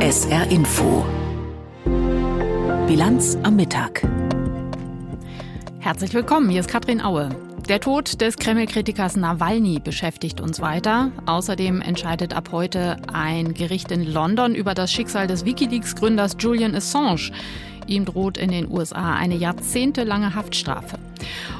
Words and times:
SR 0.00 0.50
Info. 0.50 1.04
Bilanz 2.86 3.38
am 3.42 3.56
Mittag. 3.56 4.02
Herzlich 5.78 6.14
willkommen, 6.14 6.48
hier 6.48 6.60
ist 6.60 6.68
Katrin 6.68 7.00
Aue. 7.00 7.28
Der 7.68 7.80
Tod 7.80 8.20
des 8.20 8.36
Kreml-Kritikers 8.36 9.16
Nawalny 9.16 9.80
beschäftigt 9.80 10.40
uns 10.40 10.60
weiter. 10.60 11.10
Außerdem 11.26 11.80
entscheidet 11.80 12.34
ab 12.34 12.50
heute 12.52 12.96
ein 13.12 13.54
Gericht 13.54 13.90
in 13.90 14.04
London 14.04 14.54
über 14.54 14.74
das 14.74 14.92
Schicksal 14.92 15.26
des 15.26 15.44
Wikileaks-Gründers 15.44 16.36
Julian 16.38 16.74
Assange. 16.74 17.32
Ihm 17.86 18.04
droht 18.04 18.38
in 18.38 18.50
den 18.50 18.70
USA 18.70 19.14
eine 19.14 19.36
jahrzehntelange 19.36 20.34
Haftstrafe. 20.34 20.98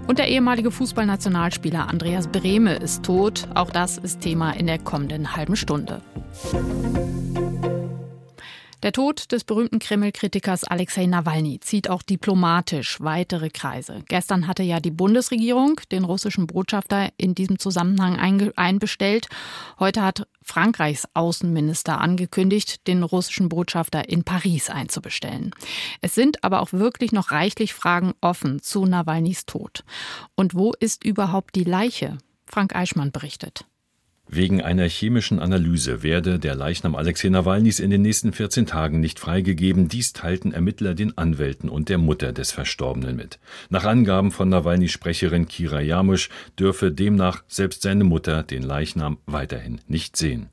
Und 0.06 0.18
der 0.18 0.28
ehemalige 0.28 0.70
Fußballnationalspieler 0.70 1.88
Andreas 1.88 2.28
Brehme 2.28 2.76
ist 2.76 3.04
tot. 3.04 3.48
Auch 3.54 3.70
das 3.70 3.98
ist 3.98 4.20
Thema 4.20 4.52
in 4.52 4.66
der 4.66 4.78
kommenden 4.78 5.36
halben 5.36 5.56
Stunde. 5.56 6.00
Der 8.82 8.92
Tod 8.92 9.32
des 9.32 9.44
berühmten 9.44 9.78
Kreml-Kritikers 9.78 10.64
Alexei 10.64 11.06
Nawalny 11.06 11.60
zieht 11.60 11.88
auch 11.88 12.02
diplomatisch 12.02 13.00
weitere 13.00 13.48
Kreise. 13.48 14.02
Gestern 14.06 14.46
hatte 14.46 14.62
ja 14.62 14.80
die 14.80 14.90
Bundesregierung 14.90 15.80
den 15.90 16.04
russischen 16.04 16.46
Botschafter 16.46 17.08
in 17.16 17.34
diesem 17.34 17.58
Zusammenhang 17.58 18.18
einbestellt. 18.54 19.28
Heute 19.80 20.02
hat 20.02 20.28
Frankreichs 20.42 21.08
Außenminister 21.14 22.00
angekündigt, 22.00 22.86
den 22.86 23.02
russischen 23.02 23.48
Botschafter 23.48 24.10
in 24.10 24.24
Paris 24.24 24.68
einzubestellen. 24.68 25.52
Es 26.02 26.14
sind 26.14 26.44
aber 26.44 26.60
auch 26.60 26.72
wirklich 26.72 27.12
noch 27.12 27.30
reichlich 27.30 27.72
Fragen 27.72 28.12
offen 28.20 28.60
zu 28.60 28.84
Nawalnys 28.84 29.46
Tod. 29.46 29.84
Und 30.34 30.54
wo 30.54 30.72
ist 30.78 31.02
überhaupt 31.02 31.54
die 31.54 31.64
Leiche? 31.64 32.18
Frank 32.44 32.76
Eichmann 32.76 33.10
berichtet. 33.10 33.64
Wegen 34.28 34.60
einer 34.60 34.88
chemischen 34.88 35.38
Analyse 35.38 36.02
werde 36.02 36.40
der 36.40 36.56
Leichnam 36.56 36.96
Alexei 36.96 37.28
Nawalnys 37.28 37.78
in 37.78 37.90
den 37.90 38.02
nächsten 38.02 38.32
14 38.32 38.66
Tagen 38.66 38.98
nicht 38.98 39.20
freigegeben. 39.20 39.86
Dies 39.86 40.12
teilten 40.12 40.52
Ermittler 40.52 40.94
den 40.94 41.16
Anwälten 41.16 41.68
und 41.68 41.88
der 41.88 41.98
Mutter 41.98 42.32
des 42.32 42.50
Verstorbenen 42.50 43.14
mit. 43.14 43.38
Nach 43.70 43.84
Angaben 43.84 44.32
von 44.32 44.48
Nawalnys 44.48 44.90
Sprecherin 44.90 45.46
Kira 45.46 45.80
Jamusch 45.80 46.28
dürfe 46.58 46.90
demnach 46.90 47.44
selbst 47.46 47.82
seine 47.82 48.04
Mutter 48.04 48.42
den 48.42 48.62
Leichnam 48.62 49.18
weiterhin 49.26 49.80
nicht 49.86 50.16
sehen. 50.16 50.48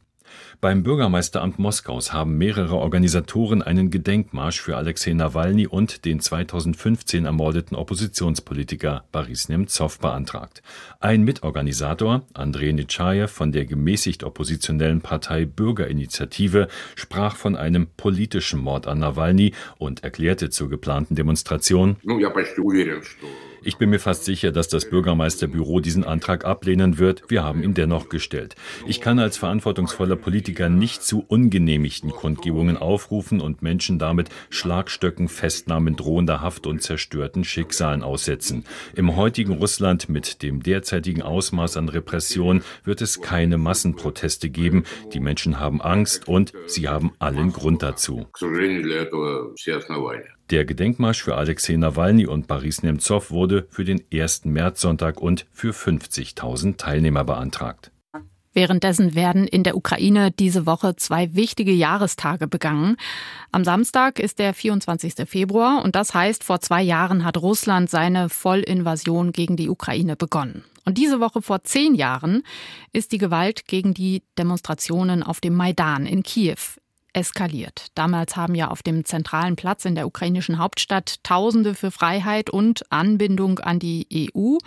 Beim 0.61 0.83
Bürgermeisteramt 0.83 1.59
Moskaus 1.59 2.13
haben 2.13 2.37
mehrere 2.37 2.75
Organisatoren 2.75 3.61
einen 3.61 3.89
Gedenkmarsch 3.89 4.61
für 4.61 4.77
Alexei 4.77 5.13
Nawalny 5.13 5.67
und 5.67 6.05
den 6.05 6.19
2015 6.19 7.25
ermordeten 7.25 7.75
Oppositionspolitiker 7.75 9.03
Boris 9.11 9.49
Nemtsov 9.49 9.99
beantragt. 9.99 10.61
Ein 10.99 11.23
Mitorganisator, 11.23 12.23
Andrei 12.33 12.71
Nitschajew 12.71 13.27
von 13.27 13.51
der 13.51 13.65
gemäßigt 13.65 14.23
oppositionellen 14.23 15.01
Partei 15.01 15.45
Bürgerinitiative, 15.45 16.67
sprach 16.95 17.35
von 17.35 17.55
einem 17.55 17.87
politischen 17.97 18.59
Mord 18.59 18.87
an 18.87 18.99
Nawalny 18.99 19.53
und 19.77 20.03
erklärte 20.03 20.49
zur 20.49 20.69
geplanten 20.69 21.15
Demonstration, 21.15 21.97
ich 23.65 23.77
bin 23.77 23.89
mir 23.89 23.99
fast 23.99 24.25
sicher, 24.25 24.51
dass 24.51 24.67
das 24.67 24.89
Bürgermeisterbüro 24.89 25.79
diesen 25.79 26.03
Antrag 26.03 26.45
ablehnen 26.45 26.97
wird. 26.97 27.23
Wir 27.29 27.43
haben 27.43 27.63
ihn 27.63 27.73
dennoch 27.73 28.09
gestellt. 28.09 28.55
Ich 28.87 29.01
kann 29.01 29.19
als 29.19 29.37
verantwortungsvoller 29.37 30.15
Politiker 30.15 30.69
nicht 30.69 31.03
zu 31.03 31.23
ungenehmigten 31.27 32.11
Kundgebungen 32.11 32.77
aufrufen 32.77 33.41
und 33.41 33.61
Menschen 33.61 33.99
damit 33.99 34.29
Schlagstöcken, 34.49 35.29
Festnahmen, 35.29 35.95
drohender 35.95 36.41
Haft 36.41 36.67
und 36.67 36.81
zerstörten 36.81 37.43
Schicksalen 37.43 38.03
aussetzen. 38.03 38.65
Im 38.95 39.15
heutigen 39.15 39.53
Russland 39.53 40.09
mit 40.09 40.41
dem 40.43 40.61
derzeitigen 40.61 41.21
Ausmaß 41.21 41.77
an 41.77 41.89
Repression 41.89 42.63
wird 42.83 43.01
es 43.01 43.21
keine 43.21 43.57
Massenproteste 43.57 44.49
geben. 44.49 44.83
Die 45.13 45.19
Menschen 45.19 45.59
haben 45.59 45.81
Angst 45.81 46.27
und 46.27 46.53
sie 46.67 46.89
haben 46.89 47.13
allen 47.19 47.53
Grund 47.53 47.81
dazu. 47.83 48.27
Der 50.49 50.65
Gedenkmarsch 50.65 51.23
für 51.23 51.35
Alexei 51.35 51.77
Nawalny 51.77 52.27
und 52.27 52.47
Boris 52.47 52.83
Nemtsov 52.83 53.31
wurde 53.31 53.65
für 53.69 53.85
den 53.85 54.03
1. 54.13 54.45
Märzsonntag 54.45 55.21
und 55.21 55.45
für 55.51 55.71
50.000 55.71 56.77
Teilnehmer 56.77 57.23
beantragt. 57.23 57.91
Währenddessen 58.53 59.15
werden 59.15 59.47
in 59.47 59.63
der 59.63 59.75
Ukraine 59.75 60.31
diese 60.31 60.67
Woche 60.67 60.95
zwei 60.95 61.33
wichtige 61.33 61.71
Jahrestage 61.71 62.47
begangen. 62.47 62.97
Am 63.51 63.63
Samstag 63.63 64.19
ist 64.19 64.37
der 64.37 64.53
24. 64.53 65.27
Februar 65.27 65.83
und 65.83 65.95
das 65.95 66.13
heißt, 66.13 66.43
vor 66.43 66.59
zwei 66.59 66.83
Jahren 66.83 67.25
hat 67.25 67.37
Russland 67.37 67.89
seine 67.89 68.29
Vollinvasion 68.29 69.31
gegen 69.31 69.55
die 69.55 69.69
Ukraine 69.69 70.15
begonnen. 70.15 70.63
Und 70.85 70.97
diese 70.97 71.19
Woche 71.19 71.41
vor 71.41 71.63
zehn 71.63 71.95
Jahren 71.95 72.43
ist 72.91 73.11
die 73.11 73.17
Gewalt 73.17 73.65
gegen 73.65 73.93
die 73.93 74.21
Demonstrationen 74.37 75.23
auf 75.23 75.39
dem 75.39 75.55
Maidan 75.55 76.05
in 76.05 76.21
Kiew 76.21 76.57
eskaliert. 77.13 77.87
Damals 77.95 78.35
haben 78.35 78.55
ja 78.55 78.69
auf 78.69 78.83
dem 78.83 79.05
zentralen 79.05 79.55
Platz 79.55 79.85
in 79.85 79.95
der 79.95 80.07
ukrainischen 80.07 80.57
Hauptstadt 80.57 81.23
Tausende 81.23 81.75
für 81.75 81.91
Freiheit 81.91 82.49
und 82.49 82.91
Anbindung 82.91 83.59
an 83.59 83.79
die 83.79 84.07
EU 84.35 84.57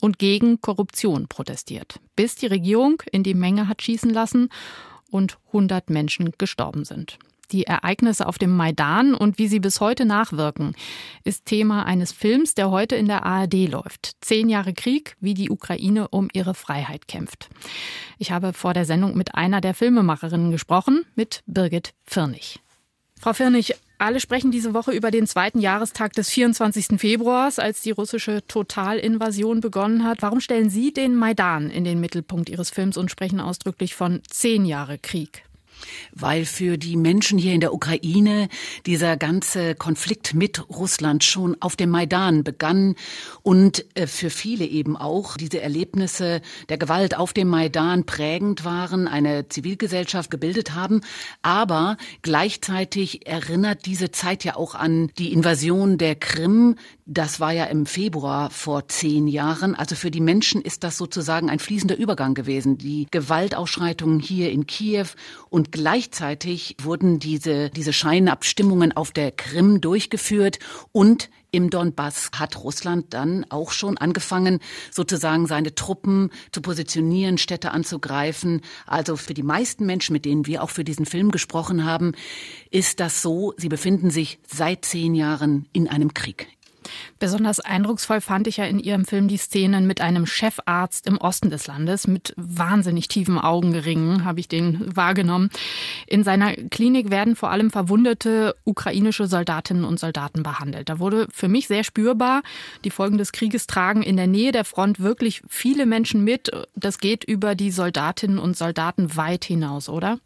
und 0.00 0.18
gegen 0.18 0.60
Korruption 0.60 1.28
protestiert, 1.28 2.00
bis 2.16 2.36
die 2.36 2.46
Regierung 2.46 3.02
in 3.10 3.22
die 3.22 3.34
Menge 3.34 3.68
hat 3.68 3.82
schießen 3.82 4.10
lassen 4.10 4.48
und 5.10 5.38
100 5.48 5.90
Menschen 5.90 6.32
gestorben 6.38 6.84
sind. 6.84 7.18
Die 7.50 7.64
Ereignisse 7.64 8.26
auf 8.26 8.36
dem 8.36 8.54
Maidan 8.54 9.14
und 9.14 9.38
wie 9.38 9.48
sie 9.48 9.60
bis 9.60 9.80
heute 9.80 10.04
nachwirken, 10.04 10.74
ist 11.24 11.46
Thema 11.46 11.86
eines 11.86 12.12
Films, 12.12 12.54
der 12.54 12.70
heute 12.70 12.94
in 12.96 13.06
der 13.06 13.24
ARD 13.24 13.68
läuft. 13.68 14.16
Zehn 14.20 14.50
Jahre 14.50 14.74
Krieg, 14.74 15.16
wie 15.20 15.32
die 15.32 15.48
Ukraine 15.48 16.08
um 16.08 16.28
ihre 16.32 16.54
Freiheit 16.54 17.08
kämpft. 17.08 17.48
Ich 18.18 18.32
habe 18.32 18.52
vor 18.52 18.74
der 18.74 18.84
Sendung 18.84 19.16
mit 19.16 19.34
einer 19.34 19.62
der 19.62 19.72
Filmemacherinnen 19.72 20.50
gesprochen, 20.50 21.06
mit 21.14 21.42
Birgit 21.46 21.94
Firnig. 22.04 22.60
Frau 23.18 23.32
Firnig, 23.32 23.74
alle 23.96 24.20
sprechen 24.20 24.52
diese 24.52 24.74
Woche 24.74 24.92
über 24.92 25.10
den 25.10 25.26
zweiten 25.26 25.58
Jahrestag 25.58 26.12
des 26.12 26.28
24. 26.30 27.00
Februars, 27.00 27.58
als 27.58 27.80
die 27.80 27.90
russische 27.90 28.46
Totalinvasion 28.46 29.60
begonnen 29.60 30.04
hat. 30.04 30.22
Warum 30.22 30.40
stellen 30.40 30.70
Sie 30.70 30.92
den 30.92 31.16
Maidan 31.16 31.70
in 31.70 31.82
den 31.82 31.98
Mittelpunkt 31.98 32.48
Ihres 32.48 32.70
Films 32.70 32.96
und 32.96 33.10
sprechen 33.10 33.40
ausdrücklich 33.40 33.96
von 33.96 34.20
zehn 34.28 34.66
Jahre 34.66 34.98
Krieg? 34.98 35.47
Weil 36.14 36.44
für 36.44 36.78
die 36.78 36.96
Menschen 36.96 37.38
hier 37.38 37.52
in 37.52 37.60
der 37.60 37.74
Ukraine 37.74 38.48
dieser 38.86 39.16
ganze 39.16 39.74
Konflikt 39.74 40.34
mit 40.34 40.68
Russland 40.68 41.24
schon 41.24 41.56
auf 41.60 41.76
dem 41.76 41.90
Maidan 41.90 42.44
begann 42.44 42.94
und 43.42 43.84
äh, 43.94 44.06
für 44.06 44.30
viele 44.30 44.64
eben 44.64 44.96
auch 44.96 45.36
diese 45.36 45.60
Erlebnisse 45.60 46.40
der 46.68 46.78
Gewalt 46.78 47.16
auf 47.16 47.32
dem 47.32 47.48
Maidan 47.48 48.04
prägend 48.04 48.64
waren, 48.64 49.08
eine 49.08 49.48
Zivilgesellschaft 49.48 50.30
gebildet 50.30 50.74
haben. 50.74 51.02
Aber 51.42 51.96
gleichzeitig 52.22 53.26
erinnert 53.26 53.86
diese 53.86 54.10
Zeit 54.10 54.44
ja 54.44 54.56
auch 54.56 54.74
an 54.74 55.10
die 55.18 55.32
Invasion 55.32 55.98
der 55.98 56.14
Krim. 56.14 56.76
Das 57.10 57.40
war 57.40 57.52
ja 57.52 57.64
im 57.64 57.86
Februar 57.86 58.50
vor 58.50 58.86
zehn 58.86 59.28
Jahren. 59.28 59.74
Also 59.74 59.96
für 59.96 60.10
die 60.10 60.20
Menschen 60.20 60.60
ist 60.60 60.84
das 60.84 60.98
sozusagen 60.98 61.48
ein 61.48 61.58
fließender 61.58 61.96
Übergang 61.96 62.34
gewesen. 62.34 62.76
Die 62.76 63.06
Gewaltausschreitungen 63.10 64.20
hier 64.20 64.50
in 64.52 64.66
Kiew 64.66 65.06
und 65.48 65.72
gleichzeitig 65.72 66.76
wurden 66.82 67.18
diese, 67.18 67.70
diese 67.70 67.94
Scheinabstimmungen 67.94 68.94
auf 68.94 69.10
der 69.12 69.32
Krim 69.32 69.80
durchgeführt 69.80 70.58
und 70.92 71.30
im 71.50 71.70
Donbass 71.70 72.30
hat 72.34 72.62
Russland 72.62 73.14
dann 73.14 73.46
auch 73.48 73.72
schon 73.72 73.96
angefangen, 73.96 74.60
sozusagen 74.90 75.46
seine 75.46 75.74
Truppen 75.74 76.28
zu 76.52 76.60
positionieren, 76.60 77.38
Städte 77.38 77.70
anzugreifen. 77.70 78.60
Also 78.86 79.16
für 79.16 79.32
die 79.32 79.42
meisten 79.42 79.86
Menschen, 79.86 80.12
mit 80.12 80.26
denen 80.26 80.44
wir 80.44 80.62
auch 80.62 80.68
für 80.68 80.84
diesen 80.84 81.06
Film 81.06 81.30
gesprochen 81.30 81.86
haben, 81.86 82.12
ist 82.70 83.00
das 83.00 83.22
so, 83.22 83.54
sie 83.56 83.70
befinden 83.70 84.10
sich 84.10 84.40
seit 84.46 84.84
zehn 84.84 85.14
Jahren 85.14 85.70
in 85.72 85.88
einem 85.88 86.12
Krieg. 86.12 86.48
Besonders 87.18 87.60
eindrucksvoll 87.60 88.20
fand 88.20 88.46
ich 88.46 88.58
ja 88.58 88.64
in 88.64 88.78
Ihrem 88.78 89.04
Film 89.04 89.28
die 89.28 89.36
Szenen 89.36 89.86
mit 89.86 90.00
einem 90.00 90.26
Chefarzt 90.26 91.06
im 91.06 91.18
Osten 91.18 91.50
des 91.50 91.66
Landes 91.66 92.06
mit 92.06 92.34
wahnsinnig 92.36 93.08
tiefen 93.08 93.38
Augenringen, 93.38 94.24
habe 94.24 94.40
ich 94.40 94.48
den 94.48 94.96
wahrgenommen. 94.96 95.50
In 96.06 96.24
seiner 96.24 96.52
Klinik 96.52 97.10
werden 97.10 97.36
vor 97.36 97.50
allem 97.50 97.70
verwundete 97.70 98.56
ukrainische 98.64 99.26
Soldatinnen 99.26 99.84
und 99.84 99.98
Soldaten 99.98 100.42
behandelt. 100.42 100.88
Da 100.88 100.98
wurde 100.98 101.26
für 101.32 101.48
mich 101.48 101.68
sehr 101.68 101.84
spürbar, 101.84 102.42
die 102.84 102.90
Folgen 102.90 103.18
des 103.18 103.32
Krieges 103.32 103.66
tragen 103.66 104.02
in 104.02 104.16
der 104.16 104.26
Nähe 104.26 104.52
der 104.52 104.64
Front 104.64 105.00
wirklich 105.00 105.42
viele 105.48 105.86
Menschen 105.86 106.24
mit. 106.24 106.50
Das 106.76 106.98
geht 106.98 107.24
über 107.24 107.54
die 107.54 107.70
Soldatinnen 107.70 108.38
und 108.38 108.56
Soldaten 108.56 109.16
weit 109.16 109.44
hinaus, 109.44 109.88
oder? 109.88 110.18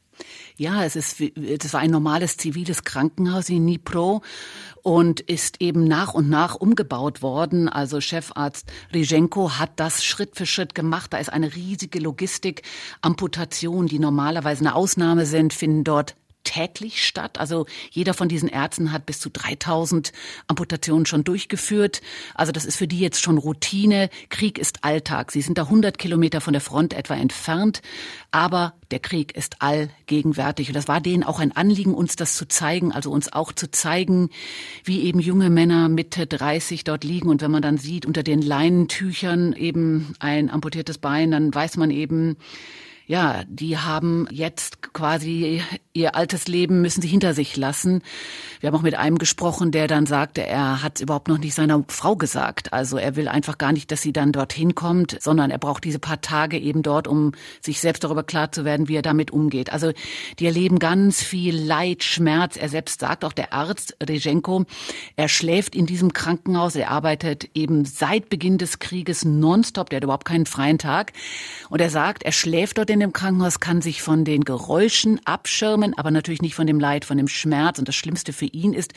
Ja, 0.57 0.85
es 0.85 0.97
ist, 0.97 1.23
das 1.59 1.73
war 1.73 1.81
ein 1.81 1.91
normales 1.91 2.37
ziviles 2.37 2.85
Krankenhaus 2.85 3.49
in 3.49 3.67
Dnipro 3.67 4.23
und 4.83 5.21
ist 5.21 5.61
eben 5.61 5.85
nach 5.85 6.15
und 6.15 6.29
nach 6.29 6.55
umgebaut 6.55 7.23
worden. 7.23 7.69
Also 7.69 8.01
Chefarzt 8.01 8.71
Rijenko 8.93 9.53
hat 9.59 9.73
das 9.77 10.05
Schritt 10.05 10.37
für 10.37 10.47
Schritt 10.47 10.75
gemacht. 10.75 11.13
Da 11.13 11.19
ist 11.19 11.33
eine 11.33 11.55
riesige 11.55 12.01
Logistik. 12.01 12.63
Amputationen, 13.01 13.89
die 13.89 13.99
normalerweise 13.99 14.61
eine 14.61 14.75
Ausnahme 14.75 15.27
sind, 15.27 15.53
finden 15.53 15.85
dort 15.85 16.17
täglich 16.45 17.07
statt. 17.07 17.39
Also 17.39 17.67
jeder 17.91 18.15
von 18.15 18.29
diesen 18.29 18.49
Ärzten 18.49 18.93
hat 18.93 19.07
bis 19.07 19.21
zu 19.21 19.31
3000 19.31 20.13
Amputationen 20.47 21.07
schon 21.07 21.25
durchgeführt. 21.25 22.03
Also 22.35 22.53
das 22.53 22.65
ist 22.65 22.77
für 22.77 22.87
die 22.87 23.01
jetzt 23.01 23.23
schon 23.23 23.39
Routine. 23.39 24.11
Krieg 24.29 24.59
ist 24.59 24.85
Alltag. 24.85 25.33
Sie 25.33 25.43
sind 25.43 25.59
da 25.59 25.63
100 25.63 25.99
Kilometer 25.99 26.41
von 26.41 26.53
der 26.53 26.61
Front 26.61 26.95
etwa 26.95 27.15
entfernt. 27.15 27.83
Aber 28.31 28.75
der 28.91 29.01
Krieg 29.01 29.37
ist 29.37 29.63
allgegenwärtig. 29.63 30.69
Und 30.69 30.75
das 30.75 30.89
war 30.89 31.01
denen 31.01 31.25
auch 31.25 31.41
ein 31.41 31.53
Anliegen, 31.53 31.95
uns 31.95 32.17
das 32.17 32.37
zu 32.37 32.47
zeigen, 32.47 32.93
also 32.93 33.11
uns 33.11 33.33
auch 33.33 33.53
zu 33.53 33.71
zeigen, 33.71 34.31
wie 34.85 35.03
eben 35.03 35.21
junge 35.21 35.51
Männer 35.51 35.89
Mitte 35.89 36.27
30 36.27 36.85
dort 36.85 37.05
liegen. 37.05 37.29
Und 37.29 37.43
wenn 37.43 37.51
man 37.51 37.63
dann 37.63 37.79
sieht, 37.79 38.07
unter 38.07 38.23
den 38.23 38.43
Leinentüchern 38.43 39.53
eben 39.55 40.15
ein 40.19 40.51
amputiertes 40.51 40.99
Bein, 40.99 41.31
dann 41.31 41.55
weiß 41.55 41.77
man 41.77 41.91
eben, 41.91 42.37
ja, 43.07 43.45
die 43.49 43.79
haben 43.79 44.29
jetzt 44.31 44.93
quasi 44.93 45.63
ihr 45.95 46.15
altes 46.15 46.49
Leben 46.49 46.81
müssen 46.81 47.03
sie 47.03 47.09
hinter 47.09 47.35
sich 47.35 47.57
lassen. 47.57 48.03
Wir 48.61 48.69
haben 48.69 48.77
auch 48.77 48.83
mit 48.83 48.95
einem 48.95 49.19
gesprochen, 49.19 49.73
der 49.73 49.89
dann 49.89 50.07
sagte, 50.07 50.47
er 50.47 50.83
hat 50.83 51.01
überhaupt 51.01 51.29
noch 51.29 51.39
nicht 51.39 51.55
seiner 51.55 51.85
Frau 51.89 52.17
gesagt. 52.17 52.73
Also 52.73 52.97
er 52.97 53.17
will 53.17 53.29
einfach 53.29 53.59
gar 53.59 53.73
nicht, 53.73 53.91
dass 53.91 54.01
sie 54.01 54.13
dann 54.13 54.33
dorthin 54.33 54.75
kommt, 54.75 55.19
sondern 55.21 55.51
er 55.51 55.59
braucht 55.59 55.85
diese 55.85 55.99
paar 55.99 56.21
Tage 56.21 56.59
eben 56.59 56.83
dort, 56.83 57.09
um 57.09 57.33
sich 57.61 57.81
selbst 57.81 58.05
darüber 58.05 58.23
klar 58.23 58.53
zu 58.53 58.65
werden, 58.65 58.89
wie 58.89 58.97
er 58.97 59.03
damit 59.03 59.33
umgeht. 59.33 59.73
Also 59.73 59.93
die 60.39 60.47
erleben 60.47 60.79
ganz 60.79 61.23
viel 61.23 61.57
Leid, 61.57 62.05
Schmerz. 62.05 62.57
Er 62.57 62.69
selbst 62.69 63.01
sagt, 63.01 63.25
auch 63.25 63.33
der 63.33 63.53
Arzt 63.53 63.97
Rejenko, 64.03 64.65
er 65.17 65.29
schläft 65.29 65.75
in 65.75 65.87
diesem 65.87 66.13
Krankenhaus. 66.13 66.75
Er 66.75 66.91
arbeitet 66.91 67.51
eben 67.55 67.85
seit 67.85 68.31
Beginn 68.31 68.57
des 68.57 68.79
Krieges 68.79 69.25
nonstop. 69.25 69.91
Der 69.91 69.97
hat 69.99 70.05
überhaupt 70.05 70.25
keinen 70.25 70.47
freien 70.47 70.79
Tag. 70.79 71.13
Und 71.69 71.81
er 71.81 71.91
sagt, 71.91 72.23
er 72.23 72.33
schläft 72.33 72.79
dort 72.79 72.89
in 72.89 73.01
dem 73.01 73.13
Krankenhaus, 73.13 73.61
kann 73.61 73.83
sich 73.83 74.01
von 74.01 74.25
den 74.25 74.45
Geräuschen 74.45 75.21
abschirmen, 75.27 75.82
aber 75.97 76.11
natürlich 76.11 76.43
nicht 76.43 76.55
von 76.55 76.67
dem 76.67 76.81
Leid, 76.81 77.05
von 77.05 77.17
dem 77.17 77.29
Schmerz. 77.29 77.79
Und 77.79 77.89
das 77.89 77.97
Schlimmste 77.97 78.33
für 78.33 78.47
ihn 78.47 78.73
ist, 78.73 78.93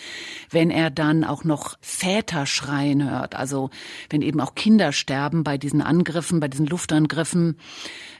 wenn 0.50 0.70
er 0.70 0.90
dann 0.90 1.24
auch 1.24 1.44
noch 1.44 1.78
Väter 1.82 2.46
schreien 2.46 3.10
hört. 3.10 3.36
Also 3.36 3.70
wenn 4.10 4.22
eben 4.22 4.40
auch 4.40 4.56
Kinder 4.56 4.92
sterben 4.92 5.44
bei 5.44 5.58
diesen 5.58 5.82
Angriffen, 5.82 6.40
bei 6.40 6.48
diesen 6.48 6.68
Luftangriffen. 6.68 7.58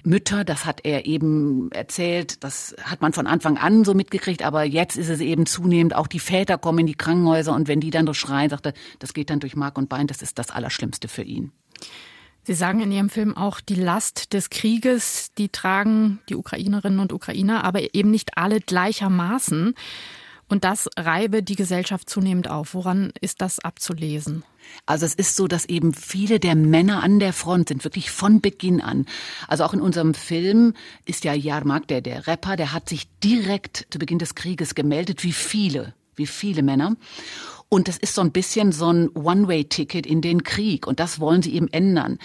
Mütter, 0.04 0.44
das 0.44 0.66
hat 0.66 0.82
er 0.84 1.06
eben 1.06 1.72
erzählt, 1.72 2.44
das 2.44 2.76
hat 2.84 3.02
man 3.02 3.14
von 3.14 3.26
Anfang 3.26 3.58
an 3.58 3.84
so 3.84 3.94
mitgekriegt, 3.94 4.44
aber 4.44 4.64
jetzt 4.64 4.98
ist 4.98 5.10
es 5.10 5.20
eben 5.20 5.48
zunehmend, 5.48 5.96
auch 5.96 6.08
die 6.08 6.20
Väter 6.20 6.60
kommen 6.60 6.80
in 6.80 6.86
die 6.86 6.96
Krankenhäuser 6.96 7.54
und 7.54 7.68
wenn 7.68 7.80
die 7.80 7.90
dann 7.90 8.06
so 8.06 8.14
schreien, 8.14 8.52
sagt 8.52 8.68
er, 8.68 8.74
das 9.00 9.14
geht 9.14 9.32
dann 9.32 9.40
durch 9.40 9.56
Mark 9.56 9.78
und 9.80 9.90
Bein, 9.90 10.06
das 10.06 10.22
ist 10.22 10.38
das 10.38 10.52
Allerschlimmste 10.52 11.08
für 11.08 11.24
ihn. 11.24 11.52
Sie 12.46 12.54
sagen 12.54 12.80
in 12.80 12.92
Ihrem 12.92 13.10
Film 13.10 13.36
auch, 13.36 13.60
die 13.60 13.74
Last 13.74 14.34
des 14.34 14.52
Krieges, 14.52 15.32
die 15.36 15.50
tragen 15.50 16.20
die 16.30 16.36
Ukrainerinnen 16.36 17.00
und 17.00 17.12
Ukrainer, 17.12 17.64
aber 17.64 17.96
eben 17.96 18.12
nicht 18.12 18.38
alle 18.38 18.62
gleichermaßen. 18.62 19.74
Und 20.48 20.64
das 20.64 20.88
reibe 20.96 21.42
die 21.42 21.56
Gesellschaft 21.56 22.08
zunehmend 22.08 22.48
auf. 22.48 22.76
Woran 22.76 23.12
ist 23.20 23.42
das 23.42 23.58
abzulesen? 23.58 24.44
Also 24.86 25.08
es 25.08 25.16
ist 25.16 25.36
so, 25.36 25.48
dass 25.48 25.66
eben 25.66 25.92
viele 25.92 26.40
der 26.40 26.54
Männer 26.54 27.02
an 27.02 27.18
der 27.18 27.34
Front 27.34 27.70
sind, 27.70 27.84
wirklich 27.84 28.12
von 28.12 28.42
Beginn 28.42 28.80
an. 28.80 29.08
Also 29.48 29.64
auch 29.64 29.74
in 29.74 29.82
unserem 29.82 30.14
Film 30.14 30.74
ist 31.06 31.24
ja 31.24 31.34
Jarmak, 31.34 31.88
der, 31.88 32.02
der 32.02 32.28
Rapper, 32.28 32.58
der 32.58 32.74
hat 32.74 32.90
sich 32.90 33.08
direkt 33.24 33.88
zu 33.90 33.98
Beginn 33.98 34.20
des 34.20 34.36
Krieges 34.36 34.76
gemeldet, 34.76 35.24
wie 35.24 35.34
viele, 35.34 35.96
wie 36.16 36.28
viele 36.28 36.62
Männer. 36.62 36.96
Und 37.70 37.88
das 37.88 37.98
ist 37.98 38.16
so 38.16 38.22
ein 38.22 38.32
bisschen 38.32 38.72
so 38.72 38.92
ein 38.92 39.10
One-Way-Ticket 39.10 40.06
in 40.06 40.22
den 40.22 40.44
Krieg. 40.44 40.88
Und 40.88 41.00
das 41.00 41.20
wollen 41.20 41.42
sie 41.42 41.56
eben 41.56 41.68
ändern. 41.68 42.20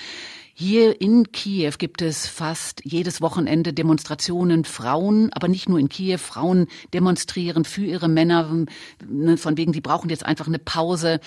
Hier 0.63 1.01
in 1.01 1.33
Kiew 1.33 1.73
gibt 1.79 2.03
es 2.03 2.27
fast 2.27 2.83
jedes 2.85 3.23
Wochenende 3.23 3.73
Demonstrationen. 3.73 4.67
Frauen, 4.67 5.33
aber 5.33 5.49
nicht 5.49 5.71
nur 5.71 5.79
in 5.79 5.89
Kiew, 5.89 6.19
Frauen 6.19 6.67
demonstrieren 6.93 7.65
für 7.65 7.81
ihre 7.81 8.09
Männer, 8.09 8.67
ne, 9.09 9.39
von 9.39 9.57
wegen, 9.57 9.73
die 9.73 9.81
brauchen 9.81 10.11
jetzt 10.11 10.27
einfach 10.27 10.49
eine 10.49 10.59
Pause. 10.59 11.21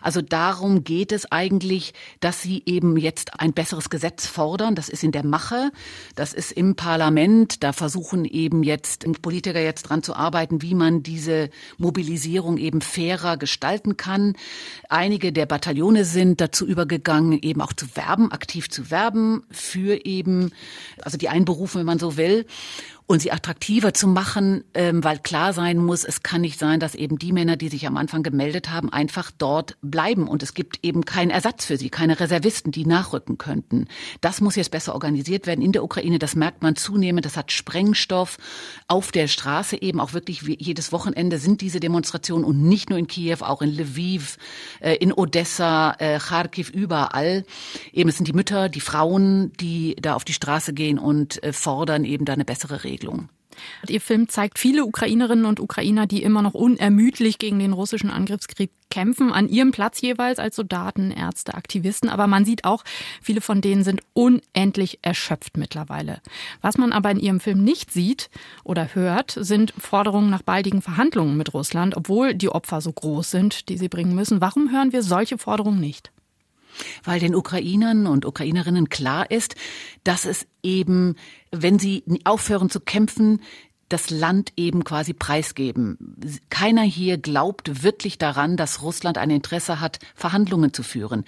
Also 0.00 0.22
darum 0.22 0.84
geht 0.84 1.10
es 1.10 1.32
eigentlich, 1.32 1.94
dass 2.20 2.42
sie 2.42 2.62
eben 2.64 2.96
jetzt 2.96 3.40
ein 3.40 3.52
besseres 3.52 3.90
Gesetz 3.90 4.28
fordern. 4.28 4.76
Das 4.76 4.88
ist 4.88 5.02
in 5.02 5.10
der 5.10 5.26
Mache, 5.26 5.72
das 6.14 6.32
ist 6.32 6.52
im 6.52 6.76
Parlament. 6.76 7.64
Da 7.64 7.72
versuchen 7.72 8.24
eben 8.24 8.62
jetzt 8.62 9.04
Politiker 9.20 9.60
jetzt 9.60 9.82
dran 9.82 10.04
zu 10.04 10.14
arbeiten, 10.14 10.62
wie 10.62 10.76
man 10.76 11.02
diese 11.02 11.50
Mobilisierung 11.78 12.56
eben 12.56 12.80
fairer 12.80 13.36
gestalten 13.36 13.96
kann. 13.96 14.36
Einige 14.88 15.32
der 15.32 15.46
Bataillone 15.46 16.04
sind 16.04 16.40
dazu 16.40 16.64
übergegangen, 16.64 17.42
eben 17.42 17.60
auch 17.60 17.72
zu 17.72 17.86
werben, 17.96 18.30
aktiv 18.30 18.68
zu 18.68 18.75
werben 18.90 19.44
für 19.50 20.04
eben, 20.04 20.52
also 21.02 21.18
die 21.18 21.28
Einberufen, 21.28 21.80
wenn 21.80 21.86
man 21.86 21.98
so 21.98 22.16
will 22.16 22.46
und 23.06 23.20
sie 23.22 23.30
attraktiver 23.30 23.94
zu 23.94 24.08
machen, 24.08 24.64
ähm, 24.74 25.04
weil 25.04 25.18
klar 25.18 25.52
sein 25.52 25.78
muss, 25.78 26.04
es 26.04 26.22
kann 26.22 26.40
nicht 26.40 26.58
sein, 26.58 26.80
dass 26.80 26.96
eben 26.96 27.18
die 27.18 27.32
Männer, 27.32 27.56
die 27.56 27.68
sich 27.68 27.86
am 27.86 27.96
Anfang 27.96 28.24
gemeldet 28.24 28.70
haben, 28.70 28.92
einfach 28.92 29.30
dort 29.30 29.76
bleiben 29.80 30.26
und 30.26 30.42
es 30.42 30.54
gibt 30.54 30.80
eben 30.82 31.04
keinen 31.04 31.30
Ersatz 31.30 31.66
für 31.66 31.76
sie, 31.76 31.88
keine 31.88 32.18
Reservisten, 32.18 32.72
die 32.72 32.84
nachrücken 32.84 33.38
könnten. 33.38 33.86
Das 34.20 34.40
muss 34.40 34.56
jetzt 34.56 34.72
besser 34.72 34.94
organisiert 34.94 35.46
werden 35.46 35.62
in 35.62 35.70
der 35.70 35.84
Ukraine, 35.84 36.18
das 36.18 36.34
merkt 36.34 36.62
man 36.62 36.74
zunehmend, 36.74 37.24
das 37.24 37.36
hat 37.36 37.52
Sprengstoff 37.52 38.38
auf 38.88 39.12
der 39.12 39.28
Straße 39.28 39.80
eben 39.80 40.00
auch 40.00 40.12
wirklich 40.12 40.42
jedes 40.42 40.90
Wochenende 40.90 41.38
sind 41.38 41.60
diese 41.60 41.78
Demonstrationen 41.78 42.44
und 42.44 42.62
nicht 42.62 42.90
nur 42.90 42.98
in 42.98 43.06
Kiew, 43.06 43.38
auch 43.40 43.62
in 43.62 43.70
Lviv, 43.70 44.36
äh, 44.80 44.96
in 44.96 45.12
Odessa, 45.12 45.94
äh, 45.98 46.18
Kharkiv, 46.18 46.70
überall. 46.70 47.44
Eben 47.92 48.08
es 48.08 48.16
sind 48.16 48.26
die 48.26 48.32
Mütter, 48.32 48.68
die 48.68 48.80
Frauen, 48.80 49.52
die 49.60 49.94
da 50.00 50.14
auf 50.14 50.24
die 50.24 50.32
Straße 50.32 50.72
gehen 50.72 50.98
und 50.98 51.42
äh, 51.44 51.52
fordern 51.52 52.04
eben 52.04 52.24
da 52.24 52.32
eine 52.32 52.44
bessere 52.44 52.82
Regelung. 52.82 52.95
Regelung. 52.96 53.28
Ihr 53.88 54.00
Film 54.00 54.28
zeigt 54.28 54.58
viele 54.58 54.84
Ukrainerinnen 54.84 55.46
und 55.46 55.60
Ukrainer, 55.60 56.06
die 56.06 56.22
immer 56.22 56.42
noch 56.42 56.54
unermüdlich 56.54 57.38
gegen 57.38 57.58
den 57.58 57.72
russischen 57.72 58.10
Angriffskrieg 58.10 58.70
kämpfen, 58.90 59.32
an 59.32 59.48
ihrem 59.48 59.72
Platz 59.72 60.00
jeweils 60.00 60.38
als 60.38 60.56
Soldaten, 60.56 61.10
Ärzte, 61.10 61.54
Aktivisten. 61.54 62.08
Aber 62.08 62.26
man 62.26 62.44
sieht 62.44 62.64
auch, 62.64 62.84
viele 63.22 63.40
von 63.40 63.60
denen 63.60 63.82
sind 63.82 64.02
unendlich 64.12 64.98
erschöpft 65.02 65.56
mittlerweile. 65.56 66.20
Was 66.60 66.78
man 66.78 66.92
aber 66.92 67.10
in 67.10 67.18
ihrem 67.18 67.40
Film 67.40 67.64
nicht 67.64 67.92
sieht 67.92 68.30
oder 68.64 68.94
hört, 68.94 69.36
sind 69.40 69.72
Forderungen 69.78 70.30
nach 70.30 70.42
baldigen 70.42 70.82
Verhandlungen 70.82 71.36
mit 71.36 71.54
Russland, 71.54 71.96
obwohl 71.96 72.34
die 72.34 72.50
Opfer 72.50 72.80
so 72.80 72.92
groß 72.92 73.30
sind, 73.30 73.68
die 73.68 73.78
sie 73.78 73.88
bringen 73.88 74.14
müssen. 74.14 74.40
Warum 74.40 74.70
hören 74.70 74.92
wir 74.92 75.02
solche 75.02 75.38
Forderungen 75.38 75.80
nicht? 75.80 76.12
Weil 77.04 77.20
den 77.20 77.34
Ukrainern 77.34 78.06
und 78.06 78.24
Ukrainerinnen 78.24 78.88
klar 78.88 79.30
ist, 79.30 79.54
dass 80.04 80.24
es 80.24 80.46
eben, 80.62 81.16
wenn 81.50 81.78
sie 81.78 82.04
aufhören 82.24 82.70
zu 82.70 82.80
kämpfen, 82.80 83.40
das 83.88 84.10
Land 84.10 84.52
eben 84.56 84.84
quasi 84.84 85.12
preisgeben. 85.12 85.96
Keiner 86.50 86.82
hier 86.82 87.18
glaubt 87.18 87.82
wirklich 87.84 88.18
daran, 88.18 88.56
dass 88.56 88.82
Russland 88.82 89.18
ein 89.18 89.30
Interesse 89.30 89.80
hat, 89.80 90.00
Verhandlungen 90.14 90.72
zu 90.72 90.82
führen. 90.82 91.24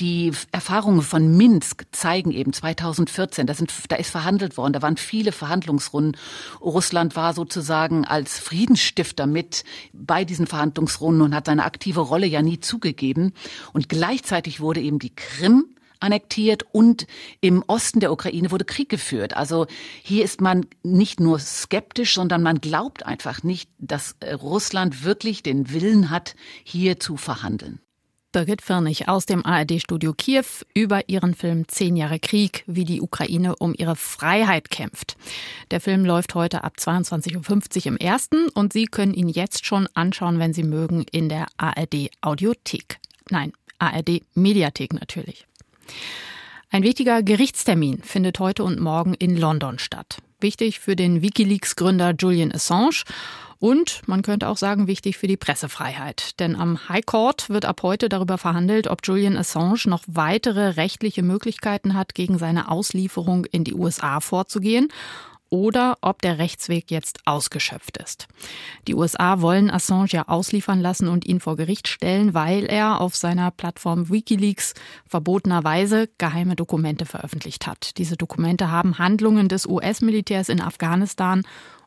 Die 0.00 0.32
Erfahrungen 0.50 1.02
von 1.02 1.36
Minsk 1.36 1.84
zeigen 1.92 2.32
eben 2.32 2.52
2014, 2.52 3.46
da, 3.46 3.54
sind, 3.54 3.72
da 3.88 3.96
ist 3.96 4.10
verhandelt 4.10 4.56
worden, 4.56 4.72
da 4.72 4.82
waren 4.82 4.96
viele 4.96 5.32
Verhandlungsrunden. 5.32 6.16
Russland 6.60 7.14
war 7.14 7.34
sozusagen 7.34 8.04
als 8.04 8.38
Friedensstifter 8.38 9.26
mit 9.26 9.64
bei 9.92 10.24
diesen 10.24 10.46
Verhandlungsrunden 10.46 11.22
und 11.22 11.34
hat 11.34 11.46
seine 11.46 11.64
aktive 11.64 12.00
Rolle 12.00 12.26
ja 12.26 12.42
nie 12.42 12.58
zugegeben. 12.58 13.32
Und 13.72 13.88
gleichzeitig 13.88 14.60
wurde 14.60 14.80
eben 14.80 14.98
die 14.98 15.14
Krim 15.14 15.66
annektiert 16.02 16.64
und 16.72 17.06
im 17.40 17.62
Osten 17.66 18.00
der 18.00 18.12
Ukraine 18.12 18.50
wurde 18.50 18.64
Krieg 18.64 18.88
geführt. 18.88 19.36
Also 19.36 19.66
hier 20.02 20.24
ist 20.24 20.40
man 20.40 20.66
nicht 20.82 21.20
nur 21.20 21.38
skeptisch, 21.38 22.14
sondern 22.14 22.42
man 22.42 22.60
glaubt 22.60 23.06
einfach 23.06 23.42
nicht, 23.42 23.70
dass 23.78 24.16
äh, 24.20 24.32
Russland 24.32 25.04
wirklich 25.04 25.42
den 25.42 25.72
Willen 25.72 26.10
hat, 26.10 26.34
hier 26.64 26.98
zu 26.98 27.16
verhandeln. 27.16 27.80
Birgit 28.32 28.62
Firnig 28.62 29.08
aus 29.08 29.26
dem 29.26 29.44
ARD-Studio 29.44 30.14
Kiew 30.14 30.46
über 30.74 31.06
ihren 31.10 31.34
Film 31.34 31.68
Zehn 31.68 31.96
Jahre 31.96 32.18
Krieg, 32.18 32.64
wie 32.66 32.86
die 32.86 33.02
Ukraine 33.02 33.56
um 33.56 33.74
ihre 33.76 33.94
Freiheit 33.94 34.70
kämpft. 34.70 35.18
Der 35.70 35.82
Film 35.82 36.06
läuft 36.06 36.34
heute 36.34 36.64
ab 36.64 36.76
22.50 36.78 37.80
Uhr 37.80 37.86
im 37.88 37.96
ersten 37.98 38.48
und 38.48 38.72
Sie 38.72 38.86
können 38.86 39.12
ihn 39.12 39.28
jetzt 39.28 39.66
schon 39.66 39.86
anschauen, 39.92 40.38
wenn 40.38 40.54
Sie 40.54 40.62
mögen, 40.62 41.04
in 41.12 41.28
der 41.28 41.46
ARD-Audiothek. 41.58 43.00
Nein, 43.28 43.52
ARD-Mediathek 43.78 44.94
natürlich. 44.94 45.46
Ein 46.70 46.82
wichtiger 46.82 47.22
Gerichtstermin 47.22 48.02
findet 48.02 48.38
heute 48.38 48.64
und 48.64 48.80
morgen 48.80 49.14
in 49.14 49.36
London 49.36 49.78
statt. 49.78 50.18
Wichtig 50.40 50.80
für 50.80 50.96
den 50.96 51.20
Wikileaks-Gründer 51.20 52.14
Julian 52.18 52.52
Assange 52.52 53.02
und 53.58 54.00
man 54.06 54.22
könnte 54.22 54.48
auch 54.48 54.56
sagen, 54.56 54.88
wichtig 54.88 55.18
für 55.18 55.28
die 55.28 55.36
Pressefreiheit. 55.36 56.40
Denn 56.40 56.56
am 56.56 56.88
High 56.88 57.06
Court 57.06 57.48
wird 57.48 57.64
ab 57.64 57.82
heute 57.82 58.08
darüber 58.08 58.38
verhandelt, 58.38 58.88
ob 58.88 59.00
Julian 59.04 59.36
Assange 59.36 59.82
noch 59.84 60.02
weitere 60.06 60.70
rechtliche 60.70 61.22
Möglichkeiten 61.22 61.94
hat, 61.94 62.14
gegen 62.14 62.38
seine 62.38 62.70
Auslieferung 62.70 63.44
in 63.44 63.62
die 63.62 63.74
USA 63.74 64.20
vorzugehen 64.20 64.88
oder 65.52 65.98
ob 66.00 66.22
der 66.22 66.38
Rechtsweg 66.38 66.90
jetzt 66.90 67.20
ausgeschöpft 67.26 67.98
ist. 67.98 68.26
Die 68.88 68.94
USA 68.94 69.42
wollen 69.42 69.70
Assange 69.70 70.08
ja 70.08 70.26
ausliefern 70.26 70.80
lassen 70.80 71.08
und 71.08 71.26
ihn 71.26 71.40
vor 71.40 71.56
Gericht 71.56 71.88
stellen, 71.88 72.32
weil 72.32 72.64
er 72.64 73.02
auf 73.02 73.14
seiner 73.14 73.50
Plattform 73.50 74.08
Wikileaks 74.08 74.72
verbotenerweise 75.06 76.08
geheime 76.16 76.56
Dokumente 76.56 77.04
veröffentlicht 77.04 77.66
hat. 77.66 77.98
Diese 77.98 78.16
Dokumente 78.16 78.70
haben 78.70 78.96
Handlungen 78.98 79.48
des 79.48 79.66
US-Militärs 79.66 80.48
in 80.48 80.62
Afghanistan 80.62 81.42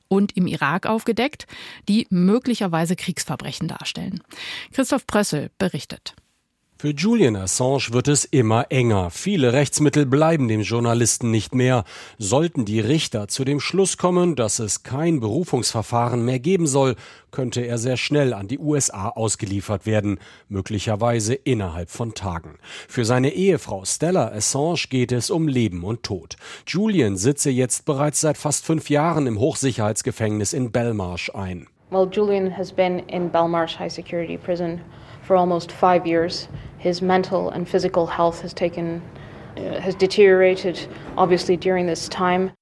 und 0.08 0.38
im 0.38 0.46
Irak 0.46 0.86
aufgedeckt, 0.86 1.48
die 1.90 2.06
möglicherweise 2.12 2.96
Kriegsverbrechen 2.96 3.68
darstellen. 3.68 4.22
Christoph 4.74 5.08
Prössel 5.08 5.50
berichtet. 5.58 6.14
Für 6.78 6.90
Julian 6.90 7.38
Assange 7.38 7.88
wird 7.92 8.10
es 8.10 8.26
immer 8.26 8.70
enger. 8.70 9.10
Viele 9.10 9.54
Rechtsmittel 9.54 10.06
bleiben 10.06 10.50
dem 10.50 10.60
Journalisten 10.60 11.32
nicht 11.32 11.56
mehr. 11.56 11.86
Sollten 12.18 12.66
die 12.66 12.82
Richter 12.82 13.30
zu 13.30 13.46
dem 13.46 13.62
Schluss 13.62 13.98
kommen, 13.98 14.36
dass 14.36 14.60
es 14.60 14.84
kein 14.84 15.22
Berufungsverfahren 15.22 16.26
mehr 16.26 16.40
geben 16.40 16.68
soll, 16.68 16.98
könnte 17.32 17.62
er 17.62 17.78
sehr 17.78 17.96
schnell 17.96 18.34
an 18.34 18.50
die 18.50 18.60
USA 18.60 19.08
ausgeliefert 19.08 19.86
werden, 19.86 20.20
möglicherweise 20.50 21.34
innerhalb 21.34 21.90
von 21.90 22.14
Tagen. 22.14 22.60
Für 22.90 23.06
seine 23.06 23.32
Ehefrau 23.34 23.86
Stella 23.86 24.28
Assange 24.34 24.88
geht 24.90 25.14
es 25.14 25.30
um 25.30 25.48
Leben 25.48 25.86
und 25.86 26.04
Tod. 26.04 26.36
Julian 26.68 27.16
sitze 27.16 27.52
jetzt 27.52 27.86
bereits 27.86 28.20
seit 28.20 28.38
fast 28.38 28.66
fünf 28.66 28.90
Jahren 28.90 29.28
im 29.28 29.40
Hochsicherheitsgefängnis 29.40 30.52
in 30.52 30.74
Belmarsh 30.74 31.32
ein. 31.34 31.68
Well, 31.96 32.08
Julian 32.08 32.52
has 32.52 32.74
been 32.74 33.08
in 33.08 33.30
Belmarsh 33.30 33.76
High 33.76 33.88
Security 33.88 34.36
Prison 34.36 34.84
for 35.22 35.38
almost 35.38 35.72
five 35.72 36.06
years. 36.06 36.50
His 36.78 37.02
mental 37.02 37.50
and 37.50 37.70
physical 37.70 38.06
health 38.06 38.42
has 38.42 38.54
taken 38.54 39.02
uh. 39.58 39.76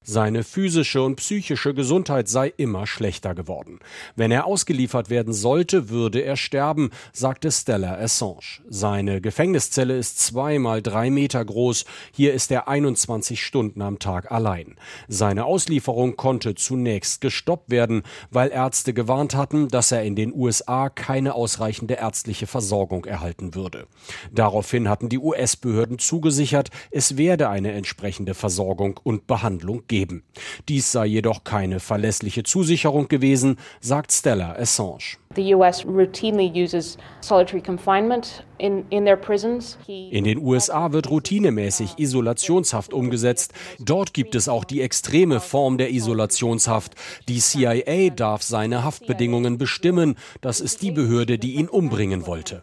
Seine 0.04 0.44
physische 0.44 1.02
und 1.02 1.16
psychische 1.16 1.74
Gesundheit 1.74 2.28
sei 2.28 2.54
immer 2.58 2.86
schlechter 2.86 3.34
geworden. 3.34 3.80
Wenn 4.16 4.32
er 4.32 4.46
ausgeliefert 4.46 5.10
werden 5.10 5.34
sollte, 5.34 5.90
würde 5.90 6.22
er 6.22 6.36
sterben, 6.36 6.92
sagte 7.12 7.52
Stella 7.52 7.96
Assange. 7.98 8.62
Seine 8.68 9.22
Gefängniszelle 9.22 9.98
ist 9.98 10.20
zweimal 10.20 10.82
drei 10.82 11.10
Meter 11.10 11.44
groß. 11.44 11.86
Hier 12.12 12.34
ist 12.34 12.52
er 12.52 12.68
21 12.68 13.44
Stunden 13.44 13.82
am 13.82 13.98
Tag 13.98 14.32
allein. 14.32 14.76
Seine 15.08 15.46
Auslieferung 15.46 16.16
konnte 16.16 16.54
zunächst 16.54 17.22
gestoppt 17.22 17.72
werden, 17.72 18.04
weil 18.30 18.52
Ärzte 18.52 18.94
gewarnt 18.94 19.36
hatten, 19.36 19.68
dass 19.68 19.92
er 19.92 20.04
in 20.04 20.16
den 20.16 20.34
USA 20.34 20.90
keine 20.90 21.34
ausreichende 21.34 21.96
ärztliche 21.96 22.46
Versorgung 22.46 23.06
erhalten 23.06 23.56
würde. 23.56 23.88
Daraufhin 24.32 24.90
hatten 24.90 25.10
die 25.10 25.20
US-Behörden 25.20 25.98
zugesichert, 25.98 26.70
es 26.92 27.18
werde 27.18 27.50
eine 27.50 27.72
entsprechende 27.72 28.34
Versorgung 28.34 29.00
und 29.04 29.28
Behandlung 29.28 29.84
geben. 29.88 30.24
Dies 30.70 30.92
sei 30.92 31.06
jedoch 31.06 31.44
keine 31.44 31.80
verlässliche 31.80 32.44
Zusicherung 32.44 33.08
gewesen, 33.08 33.58
sagt 33.82 34.12
Stella 34.12 34.56
Assange. 34.56 35.18
The 35.36 35.56
US 35.56 35.84
routinely 35.84 36.52
uses 36.54 36.98
solitary 37.22 37.62
confinement 37.62 38.44
in, 38.60 38.86
in 38.90 39.06
their 39.06 39.18
prisons. 39.18 39.78
In 39.88 40.24
den 40.24 40.38
USA 40.40 40.92
wird 40.92 41.10
routinemäßig 41.10 41.98
Isolationshaft 41.98 42.94
umgesetzt. 42.94 43.54
Dort 43.80 44.13
gibt 44.13 44.36
es 44.36 44.48
auch 44.48 44.63
die 44.63 44.82
extreme 44.82 45.40
Form 45.40 45.78
der 45.78 45.92
Isolationshaft. 45.92 46.94
Die 47.28 47.40
CIA 47.40 48.10
darf 48.12 48.44
seine 48.44 48.84
Haftbedingungen 48.84 49.58
bestimmen. 49.58 50.16
Das 50.42 50.60
ist 50.60 50.82
die 50.82 50.92
Behörde, 50.92 51.40
die 51.40 51.56
ihn 51.56 51.68
umbringen 51.68 52.28
wollte. 52.28 52.62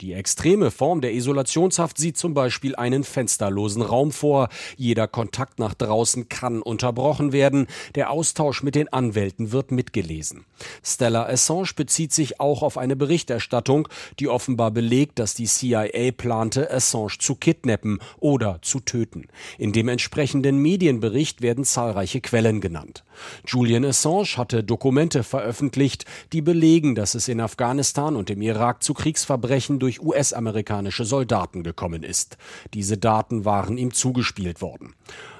Die 0.00 0.12
extreme 0.12 0.70
Form 0.70 1.00
der 1.00 1.12
Isolationshaft 1.12 1.98
sieht 1.98 2.16
zum 2.16 2.34
Beispiel 2.34 2.76
einen 2.76 3.04
fensterlosen 3.04 3.82
Raum 3.82 4.12
vor. 4.12 4.48
Jeder 4.76 5.08
Kontakt 5.08 5.58
nach 5.58 5.74
draußen 5.74 6.28
kann 6.28 6.62
unterbrochen 6.62 7.32
werden. 7.32 7.66
Der 7.94 8.10
Austausch 8.10 8.62
mit 8.62 8.74
den 8.74 8.92
Anwälten 8.92 9.52
wird 9.52 9.70
mitgelegt 9.70 10.05
gelesen. 10.06 10.44
Stella 10.82 11.26
Assange 11.26 11.70
bezieht 11.74 12.12
sich 12.12 12.38
auch 12.38 12.62
auf 12.62 12.78
eine 12.78 12.94
Berichterstattung, 12.94 13.88
die 14.20 14.28
offenbar 14.28 14.70
belegt, 14.70 15.18
dass 15.18 15.34
die 15.34 15.46
CIA 15.46 16.12
plante, 16.16 16.70
Assange 16.70 17.18
zu 17.18 17.34
kidnappen 17.34 17.98
oder 18.20 18.60
zu 18.62 18.80
töten. 18.80 19.26
In 19.58 19.72
dem 19.72 19.88
entsprechenden 19.88 20.58
Medienbericht 20.58 21.42
werden 21.42 21.64
zahlreiche 21.64 22.20
Quellen 22.20 22.60
genannt. 22.60 23.04
Julian 23.46 23.84
Assange 23.84 24.36
hatte 24.36 24.62
Dokumente 24.62 25.24
veröffentlicht, 25.24 26.04
die 26.32 26.42
belegen, 26.42 26.94
dass 26.94 27.14
es 27.14 27.28
in 27.28 27.40
Afghanistan 27.40 28.14
und 28.14 28.30
im 28.30 28.42
Irak 28.42 28.82
zu 28.82 28.94
Kriegsverbrechen 28.94 29.78
durch 29.78 30.00
US-amerikanische 30.00 31.04
Soldaten 31.04 31.62
gekommen 31.62 32.02
ist. 32.02 32.36
Diese 32.74 32.96
Daten 32.96 33.44
waren 33.44 33.76
ihm 33.76 33.92
zugespielt 33.92 34.60
worden. 34.60 34.94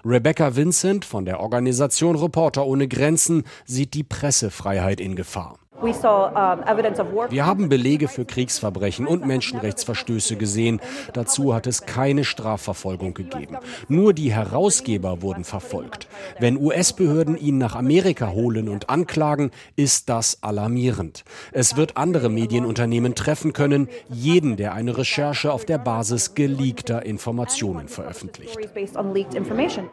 Rebecca 0.08 0.54
Vincent 0.54 1.04
von 1.04 1.24
der 1.24 1.40
Organisation 1.40 2.14
Reporter 2.14 2.64
ohne 2.64 2.86
Grenzen 2.86 3.42
sieht 3.64 3.92
die 3.94 4.04
Pressefreiheit 4.04 5.00
in 5.00 5.16
Gefahr. 5.16 5.58
Wir 5.82 7.46
haben 7.46 7.68
Belege 7.68 8.08
für 8.08 8.24
Kriegsverbrechen 8.24 9.06
und 9.06 9.26
Menschenrechtsverstöße 9.26 10.36
gesehen. 10.36 10.80
Dazu 11.12 11.54
hat 11.54 11.66
es 11.66 11.82
keine 11.82 12.24
Strafverfolgung 12.24 13.14
gegeben. 13.14 13.56
Nur 13.88 14.14
die 14.14 14.32
Herausgeber 14.32 15.22
wurden 15.22 15.44
verfolgt. 15.44 16.08
Wenn 16.40 16.56
US-Behörden 16.56 17.36
ihn 17.36 17.58
nach 17.58 17.74
Amerika 17.76 18.30
holen 18.30 18.68
und 18.68 18.88
anklagen, 18.88 19.50
ist 19.76 20.08
das 20.08 20.42
alarmierend. 20.42 21.24
Es 21.52 21.76
wird 21.76 21.96
andere 21.96 22.30
Medienunternehmen 22.30 23.14
treffen 23.14 23.52
können, 23.52 23.88
jeden, 24.08 24.56
der 24.56 24.72
eine 24.74 24.96
Recherche 24.96 25.52
auf 25.52 25.64
der 25.64 25.78
Basis 25.78 26.34
geleakter 26.34 27.04
Informationen 27.04 27.88
veröffentlicht. 27.88 28.58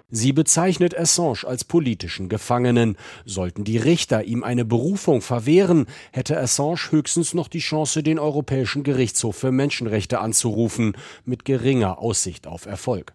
Sie 0.09 0.33
bezeichnet 0.33 0.97
Assange 0.97 1.45
als 1.45 1.63
politischen 1.63 2.29
Gefangenen. 2.29 2.97
Sollten 3.25 3.63
die 3.63 3.77
Richter 3.77 4.23
ihm 4.23 4.43
eine 4.43 4.65
Berufung 4.65 5.21
verwehren, 5.21 5.72
wären, 5.73 5.87
hätte 6.11 6.39
Assange 6.39 6.91
höchstens 6.91 7.33
noch 7.33 7.47
die 7.47 7.59
Chance, 7.59 8.03
den 8.03 8.19
Europäischen 8.19 8.83
Gerichtshof 8.83 9.35
für 9.35 9.51
Menschenrechte 9.51 10.19
anzurufen, 10.19 10.95
mit 11.25 11.45
geringer 11.45 11.99
Aussicht 11.99 12.47
auf 12.47 12.65
Erfolg. 12.65 13.13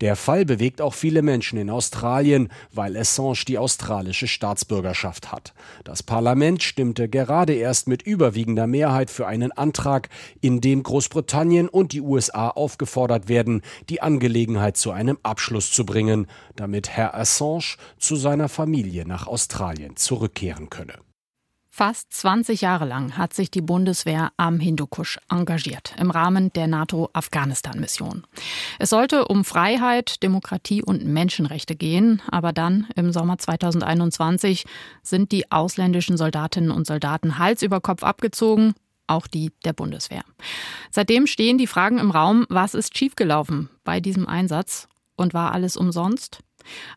Der 0.00 0.16
Fall 0.16 0.44
bewegt 0.44 0.80
auch 0.80 0.94
viele 0.94 1.22
Menschen 1.22 1.56
in 1.56 1.70
Australien, 1.70 2.48
weil 2.72 2.96
Assange 2.96 3.44
die 3.46 3.56
australische 3.56 4.26
Staatsbürgerschaft 4.26 5.30
hat. 5.30 5.54
Das 5.84 6.02
Parlament 6.02 6.64
stimmte 6.64 7.08
gerade 7.08 7.52
erst 7.52 7.86
mit 7.86 8.02
überwiegender 8.02 8.66
Mehrheit 8.66 9.12
für 9.12 9.28
einen 9.28 9.52
Antrag, 9.52 10.08
in 10.40 10.60
dem 10.60 10.82
Großbritannien 10.82 11.68
und 11.68 11.92
die 11.92 12.00
USA 12.00 12.48
aufgefordert 12.48 13.28
werden, 13.28 13.62
die 13.88 14.02
Angelegenheit 14.02 14.76
zu 14.76 14.90
einem 14.90 15.18
Abschluss 15.22 15.70
zu 15.70 15.86
bringen, 15.86 16.26
damit 16.56 16.88
Herr 16.88 17.14
Assange 17.14 17.76
zu 17.96 18.16
seiner 18.16 18.48
Familie 18.48 19.06
nach 19.06 19.28
Australien 19.28 19.94
zurückkehren 19.94 20.68
könne. 20.68 20.94
Fast 21.72 22.12
20 22.12 22.62
Jahre 22.62 22.84
lang 22.84 23.16
hat 23.16 23.32
sich 23.32 23.48
die 23.48 23.60
Bundeswehr 23.60 24.32
am 24.36 24.58
Hindukusch 24.58 25.18
engagiert 25.30 25.94
im 25.98 26.10
Rahmen 26.10 26.52
der 26.52 26.66
NATO-Afghanistan-Mission. 26.66 28.26
Es 28.80 28.90
sollte 28.90 29.28
um 29.28 29.44
Freiheit, 29.44 30.20
Demokratie 30.24 30.82
und 30.82 31.04
Menschenrechte 31.04 31.76
gehen, 31.76 32.22
aber 32.28 32.52
dann 32.52 32.88
im 32.96 33.12
Sommer 33.12 33.38
2021 33.38 34.64
sind 35.04 35.30
die 35.30 35.52
ausländischen 35.52 36.16
Soldatinnen 36.16 36.72
und 36.72 36.88
Soldaten 36.88 37.38
Hals 37.38 37.62
über 37.62 37.80
Kopf 37.80 38.02
abgezogen, 38.02 38.74
auch 39.06 39.28
die 39.28 39.52
der 39.64 39.72
Bundeswehr. 39.72 40.24
Seitdem 40.90 41.28
stehen 41.28 41.56
die 41.56 41.68
Fragen 41.68 41.98
im 41.98 42.10
Raum, 42.10 42.46
was 42.48 42.74
ist 42.74 42.98
schiefgelaufen 42.98 43.70
bei 43.84 44.00
diesem 44.00 44.26
Einsatz 44.26 44.88
und 45.14 45.34
war 45.34 45.52
alles 45.52 45.76
umsonst? 45.76 46.40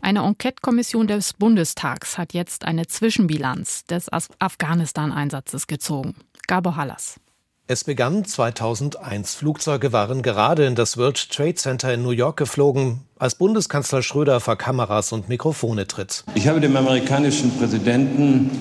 Eine 0.02 0.20
Enquete-Kommission 0.20 1.08
des 1.08 1.34
Bundestags 1.34 2.18
hat 2.18 2.34
jetzt 2.34 2.66
eine 2.66 2.88
Zwischenbilanz 2.88 3.86
des 3.86 4.10
Afghanistan-Einsatzes 4.40 5.68
gezogen. 5.68 6.16
Gabor 6.48 6.76
Hallas. 6.76 7.20
Es 7.66 7.86
begann 7.86 8.26
2001. 8.26 9.36
Flugzeuge 9.36 9.94
waren 9.94 10.22
gerade 10.22 10.66
in 10.66 10.76
das 10.76 10.98
World 10.98 11.30
Trade 11.32 11.56
Center 11.56 11.94
in 11.94 12.04
New 12.04 12.10
York 12.10 12.36
geflogen, 12.36 13.02
als 13.18 13.36
Bundeskanzler 13.36 14.04
Schröder 14.04 14.42
vor 14.42 14.58
Kameras 14.58 15.14
und 15.14 15.30
Mikrofone 15.30 15.88
tritt. 15.88 16.26
Ich 16.36 16.50
habe 16.50 16.60
dem 16.60 16.76
amerikanischen 16.76 17.58
Präsidenten 17.58 18.52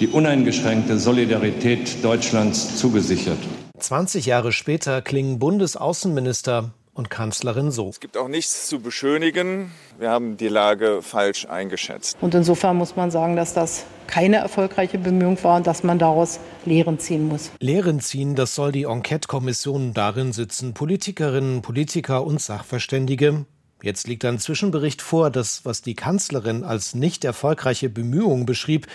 die 0.00 0.08
uneingeschränkte 0.08 0.98
Solidarität 0.98 2.02
Deutschlands 2.02 2.76
zugesichert. 2.78 3.38
20 3.78 4.26
Jahre 4.26 4.50
später 4.50 5.02
klingen 5.02 5.38
Bundesaußenminister 5.38 6.72
und 6.94 7.10
Kanzlerin 7.10 7.70
so. 7.70 7.88
Es 7.88 8.00
gibt 8.00 8.16
auch 8.16 8.28
nichts 8.28 8.68
zu 8.68 8.80
beschönigen. 8.80 9.70
Wir 9.98 10.10
haben 10.10 10.36
die 10.36 10.48
Lage 10.48 11.00
falsch 11.02 11.46
eingeschätzt. 11.46 12.16
Und 12.20 12.34
insofern 12.34 12.76
muss 12.76 12.96
man 12.96 13.10
sagen, 13.10 13.36
dass 13.36 13.54
das 13.54 13.84
keine 14.06 14.36
erfolgreiche 14.36 14.98
Bemühung 14.98 15.42
war 15.42 15.56
und 15.56 15.66
dass 15.66 15.82
man 15.84 15.98
daraus 15.98 16.38
Lehren 16.66 16.98
ziehen 16.98 17.28
muss. 17.28 17.50
Lehren 17.60 18.00
ziehen, 18.00 18.34
das 18.34 18.54
soll 18.54 18.72
die 18.72 18.84
Enquete-Kommission 18.84 19.94
darin 19.94 20.32
sitzen. 20.32 20.74
Politikerinnen, 20.74 21.62
Politiker 21.62 22.24
und 22.24 22.40
Sachverständige. 22.40 23.46
Jetzt 23.82 24.06
liegt 24.06 24.24
ein 24.24 24.38
Zwischenbericht 24.38 25.02
vor, 25.02 25.30
das, 25.30 25.64
was 25.64 25.82
die 25.82 25.94
Kanzlerin 25.94 26.62
als 26.62 26.94
nicht 26.94 27.24
erfolgreiche 27.24 27.88
Bemühung 27.88 28.46
beschrieb, 28.46 28.86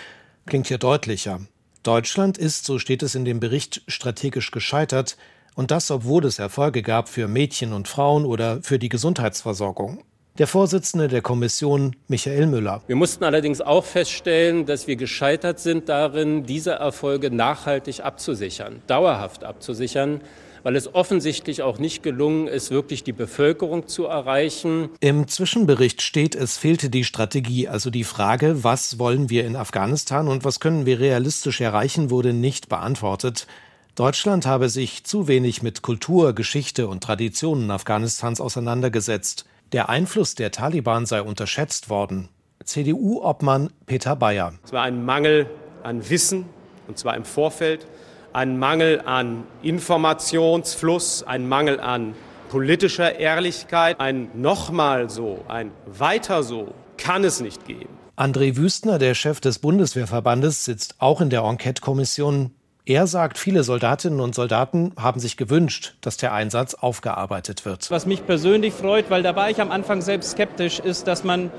klingt 0.46 0.68
hier 0.68 0.78
deutlicher. 0.78 1.40
Deutschland 1.82 2.38
ist, 2.38 2.64
so 2.64 2.78
steht 2.78 3.02
es 3.02 3.14
in 3.14 3.24
dem 3.24 3.40
Bericht, 3.40 3.82
strategisch 3.86 4.50
gescheitert. 4.50 5.16
Und 5.58 5.72
das, 5.72 5.90
obwohl 5.90 6.24
es 6.24 6.38
Erfolge 6.38 6.82
gab 6.82 7.08
für 7.08 7.26
Mädchen 7.26 7.72
und 7.72 7.88
Frauen 7.88 8.24
oder 8.24 8.62
für 8.62 8.78
die 8.78 8.88
Gesundheitsversorgung. 8.88 10.04
Der 10.38 10.46
Vorsitzende 10.46 11.08
der 11.08 11.20
Kommission, 11.20 11.96
Michael 12.06 12.46
Müller. 12.46 12.80
Wir 12.86 12.94
mussten 12.94 13.24
allerdings 13.24 13.60
auch 13.60 13.84
feststellen, 13.84 14.66
dass 14.66 14.86
wir 14.86 14.94
gescheitert 14.94 15.58
sind 15.58 15.88
darin, 15.88 16.44
diese 16.44 16.74
Erfolge 16.74 17.32
nachhaltig 17.32 18.04
abzusichern, 18.04 18.82
dauerhaft 18.86 19.42
abzusichern. 19.42 20.20
weil 20.64 20.76
es 20.76 20.92
offensichtlich 20.92 21.62
auch 21.62 21.78
nicht 21.78 22.02
gelungen 22.02 22.46
ist, 22.46 22.70
wirklich 22.70 23.02
die 23.02 23.12
Bevölkerung 23.12 23.86
zu 23.86 24.06
erreichen. 24.06 24.90
Im 25.00 25.26
Zwischenbericht 25.26 26.02
steht, 26.02 26.34
es 26.34 26.56
fehlte 26.56 26.90
die 26.90 27.04
Strategie, 27.04 27.68
also 27.68 27.90
die 27.90 28.04
Frage, 28.04 28.64
was 28.64 28.98
wollen 28.98 29.30
wir 29.30 29.46
in 29.46 29.56
Afghanistan 29.56 30.28
und 30.28 30.44
was 30.44 30.60
können 30.60 30.84
wir 30.84 31.00
realistisch 31.00 31.60
erreichen, 31.60 32.10
wurde 32.10 32.32
nicht 32.32 32.68
beantwortet. 32.68 33.46
Deutschland 33.98 34.46
habe 34.46 34.68
sich 34.68 35.02
zu 35.02 35.26
wenig 35.26 35.64
mit 35.64 35.82
Kultur, 35.82 36.32
Geschichte 36.32 36.86
und 36.86 37.02
Traditionen 37.02 37.68
Afghanistans 37.72 38.40
auseinandergesetzt. 38.40 39.44
Der 39.72 39.88
Einfluss 39.88 40.36
der 40.36 40.52
Taliban 40.52 41.04
sei 41.04 41.20
unterschätzt 41.20 41.90
worden. 41.90 42.28
CDU-Obmann 42.62 43.70
Peter 43.86 44.14
Bayer. 44.14 44.52
Es 44.64 44.72
war 44.72 44.84
ein 44.84 45.04
Mangel 45.04 45.50
an 45.82 46.08
Wissen, 46.08 46.44
und 46.86 46.96
zwar 46.96 47.16
im 47.16 47.24
Vorfeld, 47.24 47.88
ein 48.32 48.56
Mangel 48.60 49.00
an 49.04 49.42
Informationsfluss, 49.62 51.24
ein 51.24 51.48
Mangel 51.48 51.80
an 51.80 52.14
politischer 52.50 53.18
Ehrlichkeit. 53.18 53.98
Ein 53.98 54.28
nochmal 54.34 55.10
so, 55.10 55.44
ein 55.48 55.72
weiter 55.86 56.44
so 56.44 56.72
kann 56.98 57.24
es 57.24 57.40
nicht 57.40 57.66
geben. 57.66 57.88
André 58.16 58.56
Wüstner, 58.56 59.00
der 59.00 59.14
Chef 59.14 59.40
des 59.40 59.58
Bundeswehrverbandes, 59.58 60.64
sitzt 60.64 60.94
auch 60.98 61.20
in 61.20 61.30
der 61.30 61.42
Enquete-Kommission. 61.42 62.52
Er 62.88 63.06
sagt, 63.06 63.36
viele 63.36 63.64
Soldatinnen 63.64 64.18
und 64.18 64.34
Soldaten 64.34 64.92
haben 64.98 65.20
sich 65.20 65.36
gewünscht, 65.36 65.96
dass 66.00 66.16
der 66.16 66.32
Einsatz 66.32 66.72
aufgearbeitet 66.72 67.66
wird. 67.66 67.90
Was 67.90 68.06
mich 68.06 68.24
persönlich 68.24 68.72
freut, 68.72 69.10
weil 69.10 69.22
da 69.22 69.36
war 69.36 69.50
ich 69.50 69.60
am 69.60 69.70
Anfang 69.70 70.00
selbst 70.00 70.30
skeptisch, 70.30 70.78
ist, 70.78 71.06
dass 71.06 71.22
man 71.22 71.50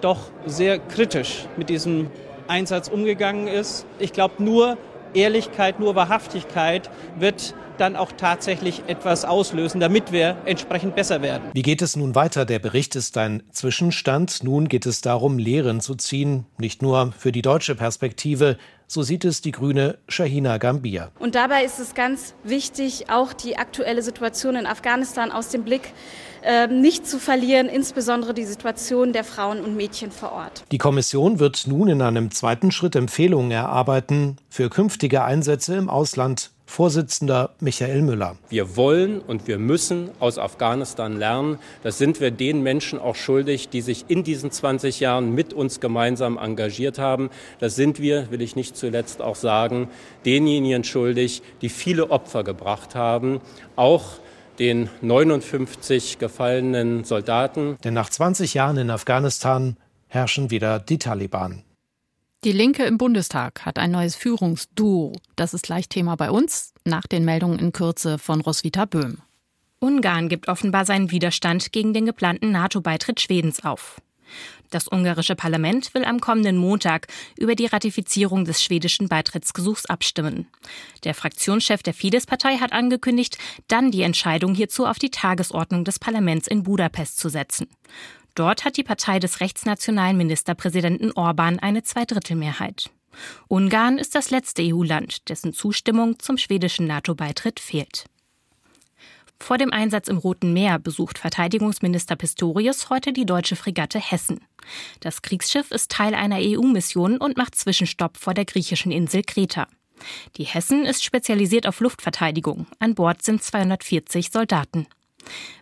doch 0.00 0.30
sehr 0.44 0.78
kritisch 0.78 1.46
mit 1.56 1.70
diesem 1.70 2.08
Einsatz 2.46 2.86
umgegangen 2.86 3.48
ist. 3.48 3.84
Ich 3.98 4.12
glaube, 4.12 4.40
nur 4.40 4.78
Ehrlichkeit, 5.12 5.80
nur 5.80 5.96
Wahrhaftigkeit 5.96 6.88
wird 7.18 7.56
dann 7.78 7.96
auch 7.96 8.12
tatsächlich 8.12 8.84
etwas 8.86 9.24
auslösen, 9.24 9.80
damit 9.80 10.12
wir 10.12 10.36
entsprechend 10.44 10.94
besser 10.94 11.20
werden. 11.20 11.50
Wie 11.52 11.62
geht 11.62 11.82
es 11.82 11.96
nun 11.96 12.14
weiter? 12.14 12.44
Der 12.44 12.58
Bericht 12.58 12.94
ist 12.96 13.18
ein 13.18 13.42
Zwischenstand. 13.50 14.44
Nun 14.44 14.68
geht 14.68 14.86
es 14.86 15.00
darum, 15.00 15.38
Lehren 15.38 15.80
zu 15.80 15.96
ziehen, 15.96 16.46
nicht 16.58 16.80
nur 16.80 17.12
für 17.18 17.32
die 17.32 17.42
deutsche 17.42 17.74
Perspektive. 17.74 18.56
So 18.88 19.02
sieht 19.02 19.24
es 19.24 19.40
die 19.40 19.52
grüne 19.52 19.98
Shahina 20.08 20.58
Gambia. 20.58 21.10
Und 21.18 21.34
dabei 21.34 21.64
ist 21.64 21.80
es 21.80 21.94
ganz 21.94 22.34
wichtig, 22.44 23.10
auch 23.10 23.32
die 23.32 23.58
aktuelle 23.58 24.02
Situation 24.02 24.54
in 24.54 24.66
Afghanistan 24.66 25.32
aus 25.32 25.48
dem 25.48 25.64
Blick 25.64 25.92
äh, 26.42 26.68
nicht 26.68 27.06
zu 27.06 27.18
verlieren, 27.18 27.68
insbesondere 27.68 28.32
die 28.32 28.44
Situation 28.44 29.12
der 29.12 29.24
Frauen 29.24 29.60
und 29.60 29.76
Mädchen 29.76 30.12
vor 30.12 30.32
Ort. 30.32 30.64
Die 30.70 30.78
Kommission 30.78 31.40
wird 31.40 31.66
nun 31.66 31.88
in 31.88 32.00
einem 32.00 32.30
zweiten 32.30 32.70
Schritt 32.70 32.94
Empfehlungen 32.94 33.50
erarbeiten 33.50 34.36
für 34.48 34.70
künftige 34.70 35.24
Einsätze 35.24 35.74
im 35.74 35.90
Ausland 35.90 36.50
Vorsitzender 36.66 37.54
Michael 37.60 38.02
Müller. 38.02 38.36
Wir 38.50 38.76
wollen 38.76 39.20
und 39.20 39.46
wir 39.46 39.58
müssen 39.58 40.10
aus 40.18 40.36
Afghanistan 40.36 41.16
lernen. 41.16 41.58
Das 41.82 41.96
sind 41.96 42.20
wir 42.20 42.30
den 42.30 42.62
Menschen 42.62 42.98
auch 42.98 43.14
schuldig, 43.14 43.68
die 43.70 43.80
sich 43.80 44.04
in 44.08 44.24
diesen 44.24 44.50
20 44.50 45.00
Jahren 45.00 45.34
mit 45.34 45.54
uns 45.54 45.80
gemeinsam 45.80 46.36
engagiert 46.36 46.98
haben. 46.98 47.30
Das 47.60 47.76
sind 47.76 48.00
wir, 48.00 48.30
will 48.30 48.42
ich 48.42 48.56
nicht 48.56 48.76
zuletzt 48.76 49.22
auch 49.22 49.36
sagen, 49.36 49.88
denjenigen 50.26 50.84
schuldig, 50.84 51.42
die 51.62 51.68
viele 51.68 52.10
Opfer 52.10 52.44
gebracht 52.44 52.94
haben, 52.94 53.40
auch 53.76 54.18
den 54.58 54.90
59 55.00 56.18
gefallenen 56.18 57.04
Soldaten. 57.04 57.78
Denn 57.84 57.94
nach 57.94 58.10
20 58.10 58.54
Jahren 58.54 58.76
in 58.76 58.90
Afghanistan 58.90 59.76
herrschen 60.08 60.50
wieder 60.50 60.78
die 60.78 60.98
Taliban. 60.98 61.62
Die 62.46 62.52
Linke 62.52 62.84
im 62.84 62.96
Bundestag 62.96 63.66
hat 63.66 63.76
ein 63.76 63.90
neues 63.90 64.14
Führungsduo. 64.14 65.10
Das 65.34 65.52
ist 65.52 65.64
gleich 65.64 65.88
Thema 65.88 66.14
bei 66.14 66.30
uns, 66.30 66.74
nach 66.84 67.08
den 67.08 67.24
Meldungen 67.24 67.58
in 67.58 67.72
Kürze 67.72 68.18
von 68.18 68.40
Roswitha 68.40 68.84
Böhm. 68.84 69.18
Ungarn 69.80 70.28
gibt 70.28 70.46
offenbar 70.46 70.84
seinen 70.84 71.10
Widerstand 71.10 71.72
gegen 71.72 71.92
den 71.92 72.06
geplanten 72.06 72.52
NATO-Beitritt 72.52 73.20
Schwedens 73.20 73.64
auf. 73.64 74.00
Das 74.70 74.86
ungarische 74.86 75.34
Parlament 75.34 75.92
will 75.92 76.04
am 76.04 76.20
kommenden 76.20 76.56
Montag 76.56 77.08
über 77.36 77.56
die 77.56 77.66
Ratifizierung 77.66 78.44
des 78.44 78.62
schwedischen 78.62 79.08
Beitrittsgesuchs 79.08 79.86
abstimmen. 79.86 80.46
Der 81.02 81.14
Fraktionschef 81.14 81.82
der 81.82 81.94
Fidesz-Partei 81.94 82.58
hat 82.58 82.70
angekündigt, 82.70 83.38
dann 83.66 83.90
die 83.90 84.02
Entscheidung 84.02 84.54
hierzu 84.54 84.86
auf 84.86 85.00
die 85.00 85.10
Tagesordnung 85.10 85.84
des 85.84 85.98
Parlaments 85.98 86.46
in 86.46 86.62
Budapest 86.62 87.18
zu 87.18 87.28
setzen. 87.28 87.66
Dort 88.36 88.64
hat 88.64 88.76
die 88.76 88.84
Partei 88.84 89.18
des 89.18 89.40
rechtsnationalen 89.40 90.16
Ministerpräsidenten 90.16 91.10
Orban 91.12 91.58
eine 91.58 91.82
Zweidrittelmehrheit. 91.82 92.90
Ungarn 93.48 93.96
ist 93.98 94.14
das 94.14 94.30
letzte 94.30 94.62
EU-Land, 94.62 95.28
dessen 95.30 95.54
Zustimmung 95.54 96.18
zum 96.18 96.36
schwedischen 96.36 96.86
NATO-Beitritt 96.86 97.58
fehlt. 97.58 98.04
Vor 99.40 99.56
dem 99.56 99.72
Einsatz 99.72 100.08
im 100.08 100.18
Roten 100.18 100.52
Meer 100.52 100.78
besucht 100.78 101.18
Verteidigungsminister 101.18 102.14
Pistorius 102.14 102.90
heute 102.90 103.14
die 103.14 103.26
deutsche 103.26 103.56
Fregatte 103.56 103.98
Hessen. 103.98 104.40
Das 105.00 105.22
Kriegsschiff 105.22 105.70
ist 105.70 105.90
Teil 105.90 106.14
einer 106.14 106.38
EU-Mission 106.38 107.16
und 107.16 107.38
macht 107.38 107.54
Zwischenstopp 107.54 108.18
vor 108.18 108.34
der 108.34 108.44
griechischen 108.44 108.92
Insel 108.92 109.22
Kreta. 109.22 109.66
Die 110.36 110.44
Hessen 110.44 110.84
ist 110.84 111.04
spezialisiert 111.04 111.66
auf 111.66 111.80
Luftverteidigung. 111.80 112.66
An 112.80 112.94
Bord 112.94 113.22
sind 113.22 113.42
240 113.42 114.30
Soldaten. 114.30 114.86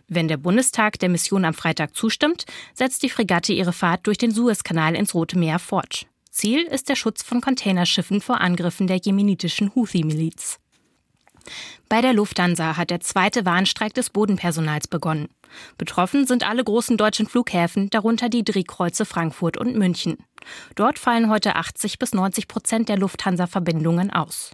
Wenn 0.07 0.27
der 0.27 0.37
Bundestag 0.37 0.99
der 0.99 1.09
Mission 1.09 1.45
am 1.45 1.53
Freitag 1.53 1.95
zustimmt, 1.95 2.45
setzt 2.73 3.03
die 3.03 3.09
Fregatte 3.09 3.53
ihre 3.53 3.73
Fahrt 3.73 4.07
durch 4.07 4.17
den 4.17 4.31
Suezkanal 4.31 4.95
ins 4.95 5.13
Rote 5.13 5.37
Meer 5.37 5.59
fort. 5.59 6.05
Ziel 6.29 6.63
ist 6.63 6.89
der 6.89 6.95
Schutz 6.95 7.23
von 7.23 7.41
Containerschiffen 7.41 8.21
vor 8.21 8.41
Angriffen 8.41 8.87
der 8.87 8.97
jemenitischen 8.97 9.73
Houthi-Miliz. 9.73 10.59
Bei 11.89 12.01
der 12.01 12.13
Lufthansa 12.13 12.77
hat 12.77 12.89
der 12.89 12.99
zweite 12.99 13.45
Warnstreik 13.45 13.93
des 13.93 14.09
Bodenpersonals 14.09 14.87
begonnen. 14.87 15.29
Betroffen 15.77 16.25
sind 16.25 16.47
alle 16.47 16.63
großen 16.63 16.97
deutschen 16.97 17.27
Flughäfen, 17.27 17.89
darunter 17.89 18.29
die 18.29 18.43
Drehkreuze 18.43 19.05
Frankfurt 19.05 19.57
und 19.57 19.75
München. 19.77 20.17
Dort 20.75 20.99
fallen 20.99 21.29
heute 21.29 21.55
80 21.55 21.99
bis 21.99 22.13
90 22.13 22.47
Prozent 22.47 22.89
der 22.89 22.97
Lufthansa-Verbindungen 22.97 24.11
aus. 24.11 24.51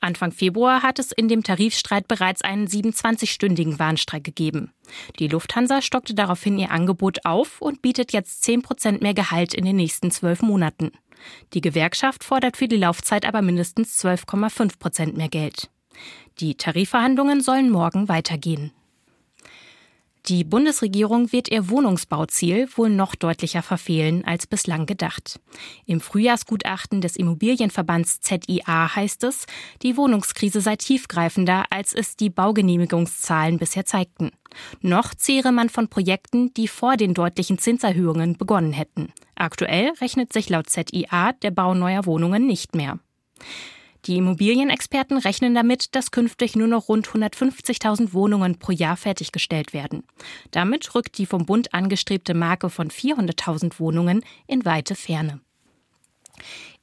Anfang 0.00 0.32
Februar 0.32 0.82
hat 0.82 0.98
es 0.98 1.12
in 1.12 1.28
dem 1.28 1.42
Tarifstreit 1.42 2.08
bereits 2.08 2.42
einen 2.42 2.66
27-stündigen 2.66 3.78
Warnstreik 3.78 4.24
gegeben. 4.24 4.72
Die 5.18 5.28
Lufthansa 5.28 5.82
stockte 5.82 6.14
daraufhin 6.14 6.58
ihr 6.58 6.70
Angebot 6.70 7.24
auf 7.24 7.60
und 7.60 7.82
bietet 7.82 8.12
jetzt 8.12 8.42
10 8.42 8.62
Prozent 8.62 9.02
mehr 9.02 9.14
Gehalt 9.14 9.52
in 9.54 9.64
den 9.64 9.76
nächsten 9.76 10.10
zwölf 10.10 10.42
Monaten. 10.42 10.92
Die 11.52 11.60
Gewerkschaft 11.60 12.24
fordert 12.24 12.56
für 12.56 12.68
die 12.68 12.76
Laufzeit 12.76 13.26
aber 13.26 13.42
mindestens 13.42 14.02
12,5 14.02 14.78
Prozent 14.78 15.16
mehr 15.16 15.28
Geld. 15.28 15.68
Die 16.38 16.54
Tarifverhandlungen 16.54 17.42
sollen 17.42 17.70
morgen 17.70 18.08
weitergehen. 18.08 18.72
Die 20.26 20.44
Bundesregierung 20.44 21.32
wird 21.32 21.50
ihr 21.50 21.70
Wohnungsbauziel 21.70 22.68
wohl 22.76 22.90
noch 22.90 23.14
deutlicher 23.14 23.62
verfehlen 23.62 24.24
als 24.24 24.46
bislang 24.46 24.86
gedacht. 24.86 25.40
Im 25.86 26.00
Frühjahrsgutachten 26.00 27.00
des 27.00 27.16
Immobilienverbands 27.16 28.20
ZIA 28.20 28.94
heißt 28.94 29.24
es, 29.24 29.46
die 29.82 29.96
Wohnungskrise 29.96 30.60
sei 30.60 30.76
tiefgreifender, 30.76 31.64
als 31.70 31.94
es 31.94 32.16
die 32.16 32.30
Baugenehmigungszahlen 32.30 33.58
bisher 33.58 33.86
zeigten. 33.86 34.30
Noch 34.82 35.14
zehre 35.14 35.52
man 35.52 35.70
von 35.70 35.88
Projekten, 35.88 36.52
die 36.54 36.68
vor 36.68 36.96
den 36.96 37.14
deutlichen 37.14 37.58
Zinserhöhungen 37.58 38.36
begonnen 38.36 38.72
hätten. 38.72 39.12
Aktuell 39.36 39.92
rechnet 40.00 40.32
sich 40.32 40.50
laut 40.50 40.68
ZIA 40.68 41.32
der 41.32 41.50
Bau 41.50 41.74
neuer 41.74 42.04
Wohnungen 42.04 42.46
nicht 42.46 42.74
mehr. 42.74 42.98
Die 44.06 44.16
Immobilienexperten 44.16 45.18
rechnen 45.18 45.54
damit, 45.54 45.94
dass 45.94 46.10
künftig 46.10 46.56
nur 46.56 46.68
noch 46.68 46.88
rund 46.88 47.08
150.000 47.08 48.12
Wohnungen 48.12 48.58
pro 48.58 48.72
Jahr 48.72 48.96
fertiggestellt 48.96 49.72
werden. 49.72 50.04
Damit 50.50 50.94
rückt 50.94 51.18
die 51.18 51.26
vom 51.26 51.44
Bund 51.44 51.74
angestrebte 51.74 52.34
Marke 52.34 52.70
von 52.70 52.90
400.000 52.90 53.78
Wohnungen 53.78 54.24
in 54.46 54.64
weite 54.64 54.94
Ferne. 54.94 55.40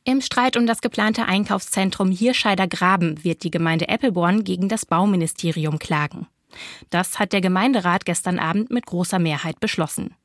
Im 0.03 0.21
Streit 0.21 0.55
um 0.55 0.67
das 0.67 0.81
geplante 0.81 1.25
Einkaufszentrum 1.25 2.11
Hirscheider 2.11 2.67
Graben 2.67 3.23
wird 3.23 3.43
die 3.43 3.51
Gemeinde 3.51 3.89
Eppelborn 3.89 4.43
gegen 4.43 4.69
das 4.69 4.85
Bauministerium 4.85 5.79
klagen. 5.79 6.27
Das 6.89 7.19
hat 7.19 7.33
der 7.33 7.41
Gemeinderat 7.41 8.05
gestern 8.05 8.39
Abend 8.39 8.71
mit 8.71 8.85
großer 8.85 9.19
Mehrheit 9.19 9.59
beschlossen. 9.59 10.15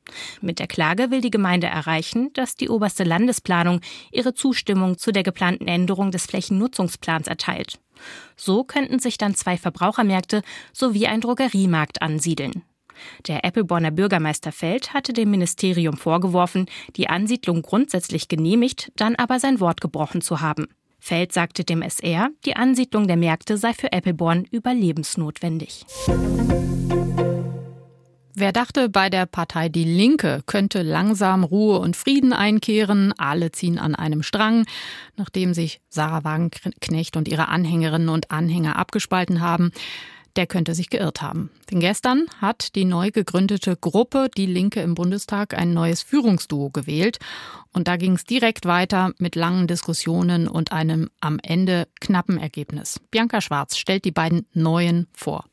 Mit 0.41 0.59
der 0.59 0.67
Klage 0.67 1.11
will 1.11 1.21
die 1.21 1.31
Gemeinde 1.31 1.67
erreichen, 1.67 2.31
dass 2.33 2.55
die 2.55 2.69
oberste 2.69 3.03
Landesplanung 3.03 3.81
ihre 4.11 4.33
Zustimmung 4.33 4.97
zu 4.97 5.11
der 5.11 5.23
geplanten 5.23 5.67
Änderung 5.67 6.11
des 6.11 6.25
Flächennutzungsplans 6.25 7.27
erteilt. 7.27 7.79
So 8.35 8.63
könnten 8.63 8.99
sich 8.99 9.17
dann 9.17 9.35
zwei 9.35 9.57
Verbrauchermärkte 9.57 10.41
sowie 10.71 11.07
ein 11.07 11.21
Drogeriemarkt 11.21 12.01
ansiedeln. 12.01 12.63
Der 13.27 13.43
Appleborner 13.43 13.91
Bürgermeister 13.91 14.51
Feld 14.51 14.93
hatte 14.93 15.13
dem 15.13 15.31
Ministerium 15.31 15.97
vorgeworfen, 15.97 16.67
die 16.95 17.09
Ansiedlung 17.09 17.61
grundsätzlich 17.61 18.27
genehmigt, 18.27 18.91
dann 18.95 19.15
aber 19.15 19.39
sein 19.39 19.59
Wort 19.59 19.81
gebrochen 19.81 20.21
zu 20.21 20.41
haben. 20.41 20.67
Feld 21.05 21.33
sagte 21.33 21.65
dem 21.65 21.81
SR, 21.81 22.29
die 22.45 22.55
Ansiedlung 22.55 23.07
der 23.07 23.17
Märkte 23.17 23.57
sei 23.57 23.73
für 23.73 23.91
Appleborn 23.91 24.45
überlebensnotwendig. 24.51 25.85
Wer 28.33 28.53
dachte, 28.53 28.87
bei 28.87 29.09
der 29.09 29.25
Partei 29.25 29.67
Die 29.67 29.83
Linke 29.83 30.43
könnte 30.45 30.81
langsam 30.81 31.43
Ruhe 31.43 31.79
und 31.79 31.97
Frieden 31.97 32.31
einkehren, 32.31 33.13
alle 33.17 33.51
ziehen 33.51 33.79
an 33.79 33.95
einem 33.95 34.23
Strang, 34.23 34.65
nachdem 35.17 35.53
sich 35.53 35.81
Sarah 35.89 36.23
Wagenknecht 36.23 37.17
und 37.17 37.27
ihre 37.27 37.49
Anhängerinnen 37.49 38.07
und 38.07 38.31
Anhänger 38.31 38.77
abgespalten 38.77 39.41
haben, 39.41 39.71
der 40.35 40.47
könnte 40.47 40.75
sich 40.75 40.89
geirrt 40.89 41.21
haben. 41.21 41.51
Denn 41.69 41.79
gestern 41.79 42.25
hat 42.39 42.75
die 42.75 42.85
neu 42.85 43.11
gegründete 43.11 43.75
Gruppe 43.75 44.29
Die 44.35 44.45
Linke 44.45 44.81
im 44.81 44.95
Bundestag 44.95 45.53
ein 45.53 45.73
neues 45.73 46.01
Führungsduo 46.01 46.69
gewählt. 46.69 47.19
Und 47.73 47.87
da 47.87 47.97
ging 47.97 48.13
es 48.13 48.23
direkt 48.23 48.65
weiter 48.65 49.11
mit 49.17 49.35
langen 49.35 49.67
Diskussionen 49.67 50.47
und 50.47 50.71
einem 50.71 51.09
am 51.19 51.39
Ende 51.41 51.87
knappen 51.99 52.37
Ergebnis. 52.37 52.99
Bianca 53.11 53.41
Schwarz 53.41 53.77
stellt 53.77 54.05
die 54.05 54.11
beiden 54.11 54.45
Neuen 54.53 55.07
vor. 55.13 55.45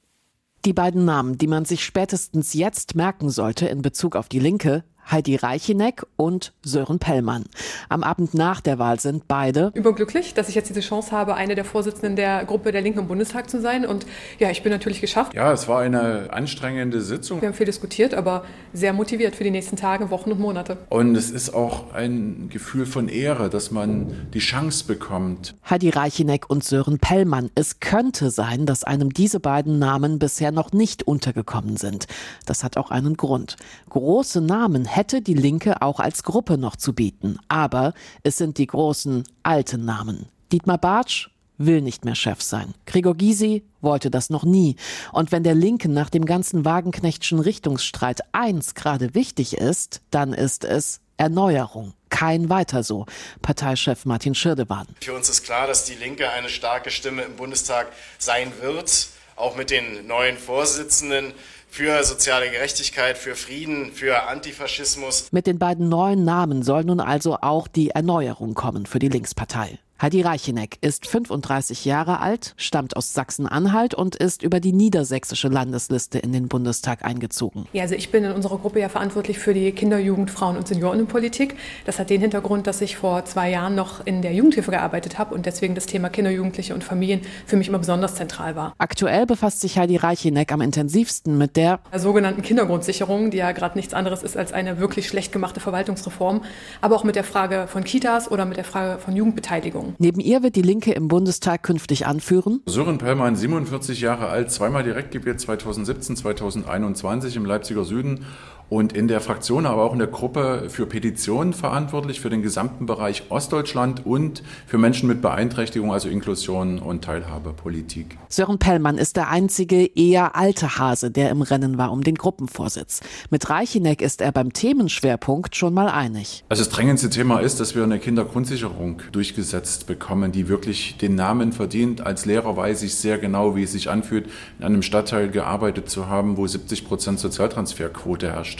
Die 0.66 0.74
beiden 0.74 1.06
Namen, 1.06 1.38
die 1.38 1.46
man 1.46 1.64
sich 1.64 1.84
spätestens 1.84 2.52
jetzt 2.52 2.94
merken 2.94 3.30
sollte 3.30 3.66
in 3.66 3.80
Bezug 3.80 4.14
auf 4.14 4.28
die 4.28 4.40
Linke, 4.40 4.84
Heidi 5.10 5.36
Reicheneck 5.36 6.06
und 6.16 6.52
Sören 6.62 6.98
Pellmann. 6.98 7.44
Am 7.88 8.02
Abend 8.02 8.34
nach 8.34 8.60
der 8.60 8.78
Wahl 8.78 9.00
sind 9.00 9.26
beide 9.26 9.72
überglücklich, 9.74 10.34
dass 10.34 10.48
ich 10.48 10.54
jetzt 10.54 10.70
diese 10.70 10.80
Chance 10.80 11.12
habe, 11.12 11.34
eine 11.34 11.54
der 11.54 11.64
Vorsitzenden 11.64 12.16
der 12.16 12.44
Gruppe 12.44 12.72
der 12.72 12.80
Linken 12.80 13.00
im 13.00 13.08
Bundestag 13.08 13.50
zu 13.50 13.60
sein. 13.60 13.84
Und 13.84 14.06
ja, 14.38 14.50
ich 14.50 14.62
bin 14.62 14.70
natürlich 14.70 15.00
geschafft. 15.00 15.34
Ja, 15.34 15.52
es 15.52 15.68
war 15.68 15.80
eine 15.80 16.32
anstrengende 16.32 17.00
Sitzung. 17.00 17.40
Wir 17.40 17.48
haben 17.48 17.54
viel 17.54 17.66
diskutiert, 17.66 18.14
aber 18.14 18.44
sehr 18.72 18.92
motiviert 18.92 19.34
für 19.34 19.44
die 19.44 19.50
nächsten 19.50 19.76
Tage, 19.76 20.10
Wochen 20.10 20.32
und 20.32 20.40
Monate. 20.40 20.78
Und 20.88 21.16
es 21.16 21.30
ist 21.30 21.54
auch 21.54 21.92
ein 21.92 22.48
Gefühl 22.50 22.86
von 22.86 23.08
Ehre, 23.08 23.50
dass 23.50 23.70
man 23.70 24.28
die 24.32 24.38
Chance 24.38 24.84
bekommt. 24.86 25.54
Heidi 25.68 25.90
Reicheneck 25.90 26.48
und 26.48 26.64
Sören 26.64 26.98
Pellmann. 26.98 27.50
Es 27.54 27.80
könnte 27.80 28.30
sein, 28.30 28.66
dass 28.66 28.84
einem 28.84 29.12
diese 29.12 29.40
beiden 29.40 29.78
Namen 29.78 30.18
bisher 30.18 30.52
noch 30.52 30.72
nicht 30.72 31.02
untergekommen 31.02 31.76
sind. 31.76 32.06
Das 32.46 32.62
hat 32.62 32.76
auch 32.76 32.90
einen 32.90 33.16
Grund. 33.16 33.56
Große 33.88 34.40
Namen 34.40 34.84
hätte 35.00 35.22
die 35.22 35.32
Linke 35.32 35.80
auch 35.80 35.98
als 35.98 36.24
Gruppe 36.24 36.58
noch 36.58 36.76
zu 36.76 36.92
bieten. 36.92 37.38
Aber 37.48 37.94
es 38.22 38.36
sind 38.36 38.58
die 38.58 38.66
großen 38.66 39.24
alten 39.42 39.86
Namen. 39.86 40.26
Dietmar 40.52 40.76
Bartsch 40.76 41.30
will 41.56 41.80
nicht 41.80 42.04
mehr 42.04 42.14
Chef 42.14 42.42
sein. 42.42 42.74
Gregor 42.84 43.14
Gysi 43.14 43.64
wollte 43.80 44.10
das 44.10 44.28
noch 44.28 44.44
nie. 44.44 44.76
Und 45.12 45.32
wenn 45.32 45.42
der 45.42 45.54
Linken 45.54 45.94
nach 45.94 46.10
dem 46.10 46.26
ganzen 46.26 46.66
Wagenknechtschen 46.66 47.38
Richtungsstreit 47.38 48.20
eins 48.32 48.74
gerade 48.74 49.14
wichtig 49.14 49.56
ist, 49.56 50.02
dann 50.10 50.34
ist 50.34 50.64
es 50.64 51.00
Erneuerung. 51.16 51.94
Kein 52.10 52.50
weiter 52.50 52.82
so. 52.82 53.06
Parteichef 53.40 54.04
Martin 54.04 54.34
Schirdewan. 54.34 54.86
Für 55.00 55.14
uns 55.14 55.30
ist 55.30 55.44
klar, 55.44 55.66
dass 55.66 55.86
die 55.86 55.94
Linke 55.94 56.28
eine 56.30 56.50
starke 56.50 56.90
Stimme 56.90 57.22
im 57.22 57.36
Bundestag 57.36 57.90
sein 58.18 58.52
wird, 58.60 59.06
auch 59.36 59.56
mit 59.56 59.70
den 59.70 60.06
neuen 60.06 60.36
Vorsitzenden 60.36 61.32
für 61.70 62.02
soziale 62.04 62.50
Gerechtigkeit, 62.50 63.16
für 63.16 63.36
Frieden, 63.36 63.92
für 63.92 64.28
Antifaschismus. 64.28 65.28
Mit 65.30 65.46
den 65.46 65.58
beiden 65.58 65.88
neuen 65.88 66.24
Namen 66.24 66.62
soll 66.62 66.84
nun 66.84 67.00
also 67.00 67.38
auch 67.40 67.68
die 67.68 67.90
Erneuerung 67.90 68.54
kommen 68.54 68.86
für 68.86 68.98
die 68.98 69.08
Linkspartei. 69.08 69.78
Heidi 70.02 70.22
Reicheneck 70.22 70.78
ist 70.80 71.06
35 71.06 71.84
Jahre 71.84 72.20
alt, 72.20 72.54
stammt 72.56 72.96
aus 72.96 73.12
Sachsen-Anhalt 73.12 73.92
und 73.92 74.16
ist 74.16 74.42
über 74.42 74.58
die 74.58 74.72
niedersächsische 74.72 75.48
Landesliste 75.48 76.18
in 76.18 76.32
den 76.32 76.48
Bundestag 76.48 77.04
eingezogen. 77.04 77.66
Ja, 77.74 77.82
also 77.82 77.96
ich 77.96 78.10
bin 78.10 78.24
in 78.24 78.32
unserer 78.32 78.56
Gruppe 78.56 78.80
ja 78.80 78.88
verantwortlich 78.88 79.38
für 79.38 79.52
die 79.52 79.72
Kinder-, 79.72 79.98
Jugend-, 79.98 80.30
Frauen- 80.30 80.56
und 80.56 80.66
Seniorenpolitik. 80.66 81.54
Das 81.84 81.98
hat 81.98 82.08
den 82.08 82.22
Hintergrund, 82.22 82.66
dass 82.66 82.80
ich 82.80 82.96
vor 82.96 83.26
zwei 83.26 83.50
Jahren 83.50 83.74
noch 83.74 84.06
in 84.06 84.22
der 84.22 84.32
Jugendhilfe 84.32 84.70
gearbeitet 84.70 85.18
habe 85.18 85.34
und 85.34 85.44
deswegen 85.44 85.74
das 85.74 85.84
Thema 85.84 86.08
Kinder, 86.08 86.30
Jugendliche 86.30 86.72
und 86.72 86.82
Familien 86.82 87.20
für 87.44 87.58
mich 87.58 87.68
immer 87.68 87.78
besonders 87.78 88.14
zentral 88.14 88.56
war. 88.56 88.72
Aktuell 88.78 89.26
befasst 89.26 89.60
sich 89.60 89.76
Heidi 89.76 89.96
Reicheneck 89.96 90.50
am 90.50 90.62
intensivsten 90.62 91.36
mit 91.36 91.58
der 91.58 91.78
sogenannten 91.94 92.40
Kindergrundsicherung, 92.40 93.30
die 93.30 93.36
ja 93.36 93.52
gerade 93.52 93.76
nichts 93.76 93.92
anderes 93.92 94.22
ist 94.22 94.38
als 94.38 94.54
eine 94.54 94.78
wirklich 94.78 95.08
schlecht 95.08 95.30
gemachte 95.30 95.60
Verwaltungsreform, 95.60 96.42
aber 96.80 96.96
auch 96.96 97.04
mit 97.04 97.16
der 97.16 97.24
Frage 97.24 97.66
von 97.68 97.84
Kitas 97.84 98.30
oder 98.30 98.46
mit 98.46 98.56
der 98.56 98.64
Frage 98.64 98.98
von 98.98 99.14
Jugendbeteiligung. 99.14 99.89
Neben 99.98 100.20
ihr 100.20 100.42
wird 100.42 100.56
die 100.56 100.62
Linke 100.62 100.92
im 100.92 101.08
Bundestag 101.08 101.62
künftig 101.62 102.06
anführen. 102.06 102.60
Sören 102.66 102.98
Pellmann, 102.98 103.36
47 103.36 104.00
Jahre 104.00 104.28
alt, 104.28 104.50
zweimal 104.50 104.82
direkt 104.82 105.10
gewählt, 105.10 105.40
2017, 105.40 106.16
2021 106.16 107.36
im 107.36 107.44
Leipziger 107.44 107.84
Süden 107.84 108.24
und 108.70 108.92
in 108.92 109.08
der 109.08 109.20
Fraktion, 109.20 109.66
aber 109.66 109.82
auch 109.82 109.92
in 109.92 109.98
der 109.98 110.08
Gruppe 110.08 110.66
für 110.68 110.86
Petitionen 110.86 111.52
verantwortlich, 111.52 112.20
für 112.20 112.30
den 112.30 112.40
gesamten 112.40 112.86
Bereich 112.86 113.24
Ostdeutschland 113.28 114.06
und 114.06 114.44
für 114.66 114.78
Menschen 114.78 115.08
mit 115.08 115.20
Beeinträchtigung, 115.20 115.92
also 115.92 116.08
Inklusion 116.08 116.78
und 116.78 117.04
Teilhabepolitik. 117.04 118.16
Sören 118.28 118.58
Pellmann 118.58 118.96
ist 118.96 119.16
der 119.16 119.28
einzige 119.28 119.84
eher 119.84 120.36
alte 120.36 120.78
Hase, 120.78 121.10
der 121.10 121.30
im 121.30 121.42
Rennen 121.42 121.78
war 121.78 121.90
um 121.90 122.04
den 122.04 122.14
Gruppenvorsitz. 122.14 123.00
Mit 123.30 123.50
Reicheneck 123.50 124.00
ist 124.00 124.20
er 124.20 124.30
beim 124.30 124.52
Themenschwerpunkt 124.52 125.56
schon 125.56 125.74
mal 125.74 125.88
einig. 125.88 126.44
Also 126.48 126.62
das 126.62 126.72
drängendste 126.72 127.10
Thema 127.10 127.40
ist, 127.40 127.58
dass 127.58 127.74
wir 127.74 127.82
eine 127.82 127.98
Kindergrundsicherung 127.98 129.02
durchgesetzt 129.10 129.88
bekommen, 129.88 130.30
die 130.30 130.46
wirklich 130.46 130.96
den 130.96 131.16
Namen 131.16 131.52
verdient. 131.52 132.06
Als 132.06 132.24
Lehrer 132.24 132.56
weiß 132.56 132.84
ich 132.84 132.94
sehr 132.94 133.18
genau, 133.18 133.56
wie 133.56 133.64
es 133.64 133.72
sich 133.72 133.90
anfühlt, 133.90 134.28
in 134.60 134.64
einem 134.64 134.82
Stadtteil 134.82 135.28
gearbeitet 135.28 135.90
zu 135.90 136.06
haben, 136.06 136.36
wo 136.36 136.46
70 136.46 136.86
Prozent 136.86 137.18
Sozialtransferquote 137.18 138.30
herrscht 138.30 138.59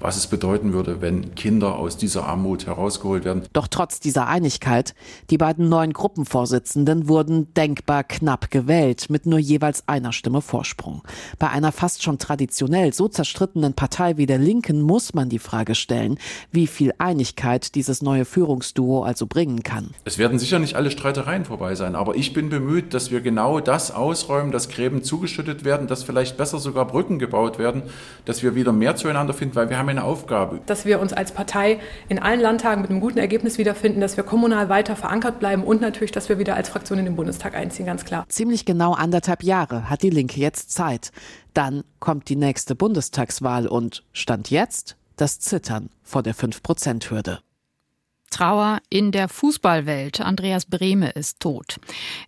was 0.00 0.16
es 0.16 0.26
bedeuten 0.26 0.72
würde, 0.72 1.00
wenn 1.00 1.34
Kinder 1.34 1.76
aus 1.76 1.96
dieser 1.96 2.26
Armut 2.26 2.66
herausgeholt 2.66 3.24
werden. 3.24 3.42
Doch 3.52 3.68
trotz 3.68 4.00
dieser 4.00 4.26
Einigkeit, 4.26 4.94
die 5.28 5.38
beiden 5.38 5.68
neuen 5.68 5.92
Gruppenvorsitzenden 5.92 7.08
wurden 7.08 7.52
denkbar 7.54 8.04
knapp 8.04 8.50
gewählt, 8.50 9.10
mit 9.10 9.26
nur 9.26 9.38
jeweils 9.38 9.86
einer 9.86 10.12
Stimme 10.12 10.40
Vorsprung. 10.40 11.02
Bei 11.38 11.50
einer 11.50 11.72
fast 11.72 12.02
schon 12.02 12.18
traditionell 12.18 12.92
so 12.94 13.08
zerstrittenen 13.08 13.74
Partei 13.74 14.16
wie 14.16 14.26
der 14.26 14.38
Linken 14.38 14.80
muss 14.80 15.12
man 15.14 15.28
die 15.28 15.38
Frage 15.38 15.74
stellen, 15.74 16.18
wie 16.50 16.66
viel 16.66 16.92
Einigkeit 16.98 17.74
dieses 17.74 18.02
neue 18.02 18.24
Führungsduo 18.24 19.02
also 19.02 19.26
bringen 19.26 19.62
kann. 19.62 19.90
Es 20.04 20.18
werden 20.18 20.38
sicher 20.38 20.58
nicht 20.58 20.76
alle 20.76 20.90
Streitereien 20.90 21.44
vorbei 21.44 21.74
sein, 21.74 21.94
aber 21.94 22.16
ich 22.16 22.32
bin 22.32 22.48
bemüht, 22.48 22.94
dass 22.94 23.10
wir 23.10 23.20
genau 23.20 23.60
das 23.60 23.90
ausräumen, 23.90 24.52
dass 24.52 24.68
Gräben 24.68 25.02
zugeschüttet 25.02 25.64
werden, 25.64 25.86
dass 25.86 26.02
vielleicht 26.02 26.36
besser 26.36 26.58
sogar 26.58 26.86
Brücken 26.86 27.18
gebaut 27.18 27.58
werden, 27.58 27.82
dass 28.24 28.42
wir 28.42 28.54
wieder 28.54 28.72
mehr 28.72 28.96
zueinander 28.96 29.34
finden, 29.34 29.56
weil 29.56 29.68
wir 29.68 29.78
haben 29.78 29.89
eine 29.90 30.04
Aufgabe. 30.04 30.60
Dass 30.66 30.84
wir 30.84 31.00
uns 31.00 31.12
als 31.12 31.32
Partei 31.32 31.80
in 32.08 32.18
allen 32.18 32.40
Landtagen 32.40 32.82
mit 32.82 32.90
einem 32.90 33.00
guten 33.00 33.18
Ergebnis 33.18 33.58
wiederfinden, 33.58 34.00
dass 34.00 34.16
wir 34.16 34.24
kommunal 34.24 34.68
weiter 34.68 34.96
verankert 34.96 35.38
bleiben 35.38 35.64
und 35.64 35.80
natürlich, 35.80 36.12
dass 36.12 36.28
wir 36.28 36.38
wieder 36.38 36.56
als 36.56 36.68
Fraktion 36.68 36.98
in 36.98 37.04
den 37.04 37.16
Bundestag 37.16 37.54
einziehen, 37.54 37.86
ganz 37.86 38.04
klar. 38.04 38.24
Ziemlich 38.28 38.64
genau 38.64 38.94
anderthalb 38.94 39.42
Jahre 39.42 39.90
hat 39.90 40.02
die 40.02 40.10
Linke 40.10 40.40
jetzt 40.40 40.72
Zeit. 40.72 41.10
Dann 41.54 41.82
kommt 41.98 42.28
die 42.28 42.36
nächste 42.36 42.74
Bundestagswahl 42.74 43.66
und 43.66 44.04
Stand 44.12 44.50
jetzt 44.50 44.96
das 45.16 45.38
Zittern 45.38 45.90
vor 46.02 46.22
der 46.22 46.34
5-Prozent-Hürde. 46.34 47.40
Trauer 48.30 48.78
in 48.88 49.12
der 49.12 49.28
Fußballwelt. 49.28 50.20
Andreas 50.20 50.66
Brehme 50.66 51.10
ist 51.10 51.40
tot. 51.40 51.76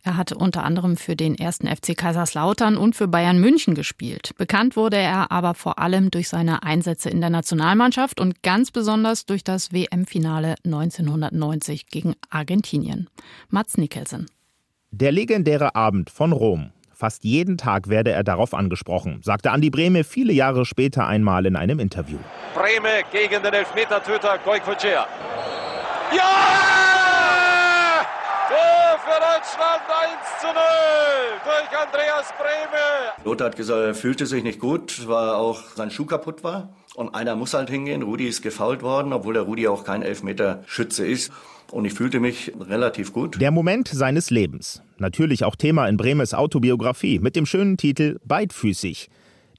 Er 0.03 0.17
hatte 0.17 0.37
unter 0.37 0.65
anderem 0.65 0.97
für 0.97 1.17
den 1.17 1.35
ersten 1.35 1.67
FC 1.67 1.97
Kaiserslautern 1.97 2.77
und 2.77 2.95
für 2.95 3.09
Bayern 3.09 3.39
München 3.39 3.75
gespielt. 3.75 4.33
Bekannt 4.37 4.77
wurde 4.77 4.97
er 4.97 5.33
aber 5.33 5.55
vor 5.55 5.79
allem 5.79 6.11
durch 6.11 6.29
seine 6.29 6.63
Einsätze 6.63 7.09
in 7.09 7.21
der 7.21 7.31
Nationalmannschaft 7.31 8.21
und 8.21 8.43
ganz 8.43 8.71
besonders 8.71 9.27
durch 9.27 9.45
das 9.45 9.73
WM-Finale 9.73 10.57
1990 10.65 11.87
gegen 11.87 12.15
Argentinien. 12.31 13.09
Mats 13.49 13.79
Nicholson. 13.79 14.27
Der 14.91 15.13
legendäre 15.13 15.75
Abend 15.75 16.11
von 16.11 16.33
Rom. 16.33 16.73
Fast 17.03 17.25
jeden 17.25 17.59
Tag 17.59 17.89
werde 17.89 18.13
er 18.13 18.23
darauf 18.23 18.55
angesprochen, 18.55 19.23
sagte 19.25 19.51
Andi 19.51 19.71
Brehme 19.71 20.05
viele 20.05 20.33
Jahre 20.33 20.65
später 20.65 21.05
einmal 21.05 21.47
in 21.47 21.57
einem 21.57 21.81
Interview. 21.81 22.19
Brehme 22.55 23.03
gegen 23.11 23.43
den 23.43 23.55
Elfmetertöter 23.55 24.39
Goikvocea. 24.45 25.09
Ja! 26.15 28.07
Tor 28.49 28.99
für 29.05 29.19
Deutschland 29.19 29.83
1 29.89 30.41
zu 30.41 30.47
0 30.47 30.55
durch 31.45 31.81
Andreas 31.81 32.33
Brehme. 32.39 33.25
Lothar 33.25 33.47
hat 33.47 33.57
gesagt, 33.57 33.81
er 33.81 33.95
fühlte 33.95 34.27
sich 34.27 34.43
nicht 34.43 34.61
gut, 34.61 35.09
weil 35.09 35.31
auch 35.31 35.61
sein 35.75 35.91
Schuh 35.91 36.05
kaputt 36.05 36.45
war. 36.45 36.75
Und 36.95 37.15
einer 37.15 37.37
muss 37.37 37.55
halt 37.55 37.71
hingehen. 37.71 38.03
Rudi 38.03 38.27
ist 38.29 38.43
gefault 38.43 38.83
worden, 38.83 39.13
obwohl 39.13 39.35
der 39.35 39.45
Rudi 39.45 39.67
auch 39.69 39.85
kein 39.85 40.03
Elfmeterschütze 40.03 41.07
ist. 41.07 41.33
Und 41.71 41.87
ich 41.87 41.95
fühlte 41.95 42.21
mich 42.21 42.53
relativ 42.61 43.15
gut. 43.15 43.41
Der 43.41 43.51
Moment 43.51 43.89
seines 43.89 44.29
Lebens. 44.31 44.83
Natürlich 44.99 45.45
auch 45.45 45.57
Thema 45.57 45.89
in 45.89 45.97
Bremes 45.97 46.35
Autobiografie 46.35 47.19
mit 47.19 47.35
dem 47.35 47.47
schönen 47.47 47.79
Titel 47.79 48.19
Beidfüßig. 48.27 49.09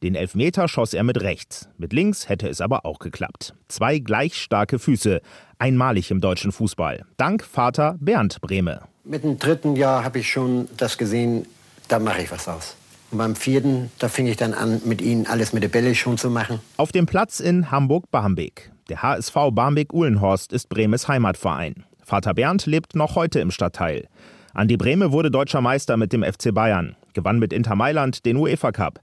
Den 0.04 0.16
Elfmeter 0.16 0.68
schoss 0.68 0.94
er 0.94 1.04
mit 1.04 1.22
rechts. 1.22 1.70
Mit 1.78 1.94
links 1.94 2.28
hätte 2.28 2.50
es 2.50 2.60
aber 2.60 2.86
auch 2.86 3.00
geklappt. 3.00 3.56
Zwei 3.70 4.00
gleich 4.00 4.36
starke 4.36 4.78
Füße. 4.78 5.22
Einmalig 5.64 6.12
im 6.12 6.20
deutschen 6.20 6.52
Fußball. 6.52 7.06
Dank 7.16 7.42
Vater 7.42 7.96
Bernd 8.02 8.42
Brehme. 8.42 8.82
Mit 9.06 9.24
dem 9.24 9.40
dritten 9.40 9.78
Jahr 9.78 10.04
habe 10.04 10.20
ich 10.20 10.30
schon 10.30 10.68
das 10.76 10.98
gesehen, 10.98 11.46
da 11.88 12.00
mache 12.00 12.22
ich 12.22 12.32
was 12.32 12.50
aus. 12.50 12.76
Und 13.12 13.18
beim 13.18 13.34
vierten, 13.34 13.90
da 13.98 14.10
fing 14.10 14.28
ich 14.28 14.36
dann 14.36 14.54
an, 14.54 14.82
mit 14.84 15.02
ihnen 15.02 15.26
alles 15.26 15.54
mit 15.54 15.64
der 15.64 15.70
Bälle 15.70 15.96
schon 15.96 16.18
zu 16.18 16.30
machen. 16.30 16.60
Auf 16.76 16.92
dem 16.92 17.06
Platz 17.06 17.40
in 17.40 17.72
Hamburg-Barmbek. 17.72 18.74
Der 18.90 19.04
HSV 19.04 19.36
Barmbek-Uhlenhorst 19.52 20.52
ist 20.52 20.68
Bremes 20.68 21.08
Heimatverein. 21.08 21.86
Vater 22.04 22.34
Bernd 22.34 22.66
lebt 22.66 22.98
noch 22.98 23.16
heute 23.16 23.40
im 23.40 23.50
Stadtteil. 23.50 24.10
Andi 24.54 24.76
Brehme 24.76 25.14
wurde 25.14 25.32
deutscher 25.32 25.62
Meister 25.62 25.96
mit 25.96 26.12
dem 26.12 26.24
FC 26.24 26.54
Bayern, 26.54 26.98
gewann 27.14 27.40
mit 27.40 27.54
Inter 27.54 27.78
Mailand 27.78 28.26
den 28.26 28.36
UEFA 28.36 28.74
Cup. 28.74 29.00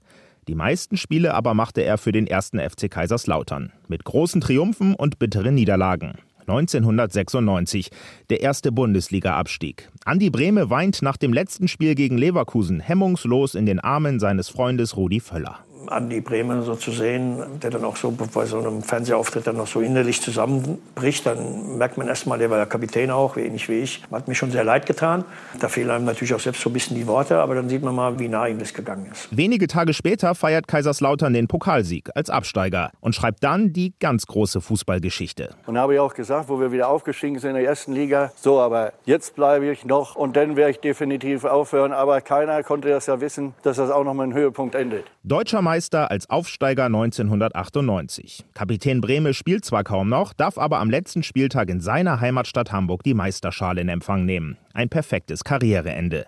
Die 0.47 0.55
meisten 0.55 0.97
Spiele 0.97 1.33
aber 1.33 1.55
machte 1.55 1.81
er 1.81 1.97
für 1.97 2.11
den 2.11 2.27
ersten 2.27 2.59
FC 2.59 2.89
Kaiserslautern. 2.89 3.71
Mit 3.87 4.03
großen 4.03 4.41
Triumphen 4.41 4.93
und 4.93 5.17
bitteren 5.17 5.55
Niederlagen. 5.55 6.19
1996, 6.51 7.89
der 8.29 8.41
erste 8.41 8.71
Bundesliga-Abstieg. 8.71 9.89
Andi 10.05 10.29
Brehme 10.29 10.69
weint 10.69 11.01
nach 11.01 11.17
dem 11.17 11.33
letzten 11.33 11.67
Spiel 11.67 11.95
gegen 11.95 12.17
Leverkusen 12.17 12.79
hemmungslos 12.79 13.55
in 13.55 13.65
den 13.65 13.79
Armen 13.79 14.19
seines 14.19 14.49
Freundes 14.49 14.97
Rudi 14.97 15.19
Völler. 15.19 15.59
Andi 15.87 16.21
Bremen 16.21 16.63
so 16.63 16.75
zu 16.75 16.91
sehen, 16.91 17.37
der 17.61 17.69
dann 17.69 17.83
auch 17.83 17.95
so 17.95 18.11
bei 18.11 18.45
so 18.45 18.59
einem 18.59 18.81
Fernsehauftritt 18.81 19.47
dann 19.47 19.57
noch 19.57 19.67
so 19.67 19.81
innerlich 19.81 20.21
zusammenbricht, 20.21 21.25
dann 21.25 21.77
merkt 21.77 21.97
man 21.97 22.07
erstmal, 22.07 22.39
der 22.39 22.49
war 22.49 22.57
ja 22.57 22.65
Kapitän 22.65 23.11
auch, 23.11 23.37
ähnlich 23.37 23.69
wie 23.69 23.79
ich. 23.79 24.03
Hat 24.11 24.27
mir 24.27 24.35
schon 24.35 24.51
sehr 24.51 24.63
leid 24.63 24.85
getan. 24.85 25.23
Da 25.59 25.67
fehlen 25.67 25.89
einem 25.89 26.05
natürlich 26.05 26.33
auch 26.33 26.39
selbst 26.39 26.61
so 26.61 26.69
ein 26.69 26.73
bisschen 26.73 26.95
die 26.95 27.07
Worte, 27.07 27.39
aber 27.39 27.55
dann 27.55 27.69
sieht 27.69 27.83
man 27.83 27.95
mal, 27.95 28.19
wie 28.19 28.27
nah 28.27 28.47
ihm 28.47 28.59
das 28.59 28.73
gegangen 28.73 29.07
ist. 29.11 29.35
Wenige 29.35 29.67
Tage 29.67 29.93
später 29.93 30.35
feiert 30.35 30.67
Kaiserslautern 30.67 31.33
den 31.33 31.47
Pokalsieg 31.47 32.09
als 32.15 32.29
Absteiger 32.29 32.91
und 32.99 33.15
schreibt 33.15 33.43
dann 33.43 33.73
die 33.73 33.93
ganz 33.99 34.25
große 34.25 34.61
Fußballgeschichte. 34.61 35.49
Und 35.65 35.77
habe 35.77 35.95
ich 35.95 35.99
auch 35.99 36.13
gesagt, 36.13 36.49
wo 36.49 36.59
wir 36.59 36.71
wieder 36.71 36.89
aufgestiegen 36.89 37.39
sind 37.39 37.51
in 37.51 37.55
der 37.57 37.65
ersten 37.65 37.93
Liga, 37.93 38.31
so, 38.35 38.59
aber 38.59 38.93
jetzt 39.05 39.35
bleibe 39.35 39.71
ich 39.71 39.85
noch 39.85 40.15
und 40.15 40.35
dann 40.35 40.55
werde 40.55 40.71
ich 40.71 40.79
definitiv 40.79 41.45
aufhören. 41.45 41.93
Aber 41.93 42.21
keiner 42.21 42.63
konnte 42.63 42.89
das 42.89 43.07
ja 43.07 43.21
wissen, 43.21 43.53
dass 43.63 43.77
das 43.77 43.89
auch 43.89 44.03
noch 44.03 44.13
mal 44.13 44.23
ein 44.23 44.33
Höhepunkt 44.33 44.75
endet. 44.75 45.05
Deutscher 45.23 45.61
Meister 45.71 46.11
als 46.11 46.29
Aufsteiger 46.29 46.87
1998. 46.87 48.43
Kapitän 48.53 48.99
Brehme 48.99 49.33
spielt 49.33 49.63
zwar 49.63 49.85
kaum 49.85 50.09
noch, 50.09 50.33
darf 50.33 50.57
aber 50.57 50.79
am 50.79 50.89
letzten 50.89 51.23
Spieltag 51.23 51.69
in 51.69 51.79
seiner 51.79 52.19
Heimatstadt 52.19 52.73
Hamburg 52.73 53.03
die 53.03 53.13
Meisterschale 53.13 53.79
in 53.79 53.87
Empfang 53.87 54.25
nehmen. 54.25 54.57
Ein 54.73 54.89
perfektes 54.89 55.45
Karriereende. 55.45 56.25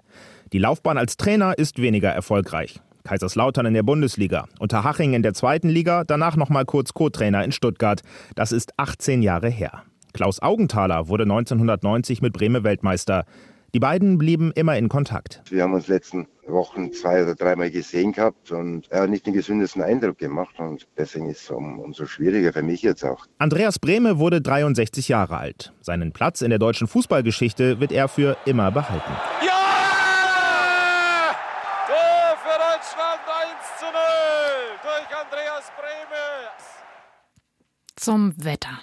Die 0.53 0.59
Laufbahn 0.59 0.97
als 0.97 1.17
Trainer 1.17 1.57
ist 1.57 1.81
weniger 1.81 2.09
erfolgreich. 2.09 2.79
Kaiserslautern 3.03 3.65
in 3.65 3.73
der 3.73 3.83
Bundesliga, 3.83 4.45
Unterhaching 4.59 5.13
in 5.13 5.23
der 5.23 5.33
zweiten 5.33 5.67
Liga, 5.67 6.05
danach 6.05 6.37
noch 6.37 6.47
mal 6.47 6.63
kurz 6.63 6.93
Co-Trainer 6.93 7.43
in 7.43 7.51
Stuttgart. 7.51 8.01
Das 8.35 8.53
ist 8.53 8.71
18 8.77 9.21
Jahre 9.21 9.49
her. 9.49 9.83
Klaus 10.13 10.41
Augenthaler 10.41 11.09
wurde 11.09 11.23
1990 11.23 12.21
mit 12.21 12.31
Brehme 12.31 12.63
Weltmeister. 12.63 13.25
Die 13.75 13.79
beiden 13.79 14.19
blieben 14.19 14.51
immer 14.51 14.77
in 14.77 14.87
Kontakt. 14.87 15.41
Wir 15.49 15.63
haben 15.63 15.73
uns 15.73 15.87
letzten 15.87 16.27
Wochen 16.45 16.93
zwei 16.93 17.23
oder 17.23 17.33
dreimal 17.33 17.71
gesehen 17.71 18.11
gehabt 18.11 18.51
und 18.51 18.87
er 18.91 19.01
hat 19.01 19.09
nicht 19.09 19.25
den 19.25 19.33
gesündesten 19.33 19.81
Eindruck 19.81 20.19
gemacht 20.19 20.59
und 20.59 20.87
deswegen 20.95 21.27
ist 21.27 21.41
es 21.41 21.49
um, 21.49 21.79
umso 21.79 22.05
schwieriger 22.05 22.53
für 22.53 22.61
mich 22.61 22.83
jetzt 22.83 23.03
auch. 23.03 23.25
Andreas 23.39 23.79
Brehme 23.79 24.19
wurde 24.19 24.41
63 24.41 25.07
Jahre 25.07 25.37
alt. 25.37 25.73
Seinen 25.81 26.11
Platz 26.11 26.43
in 26.43 26.51
der 26.51 26.59
deutschen 26.59 26.87
Fußballgeschichte 26.87 27.79
wird 27.79 27.91
er 27.91 28.09
für 28.09 28.37
immer 28.45 28.69
behalten. 28.69 29.11
Ja! 29.43 29.53
Tor 31.87 32.37
für 32.43 32.59
Deutschland 32.59 33.21
1 33.25 33.79
zu 33.79 33.85
0 33.85 33.93
durch 34.83 35.17
Andreas 35.17 35.71
Brehme. 35.75 36.21
Zum 37.95 38.35
Wetter. 38.37 38.81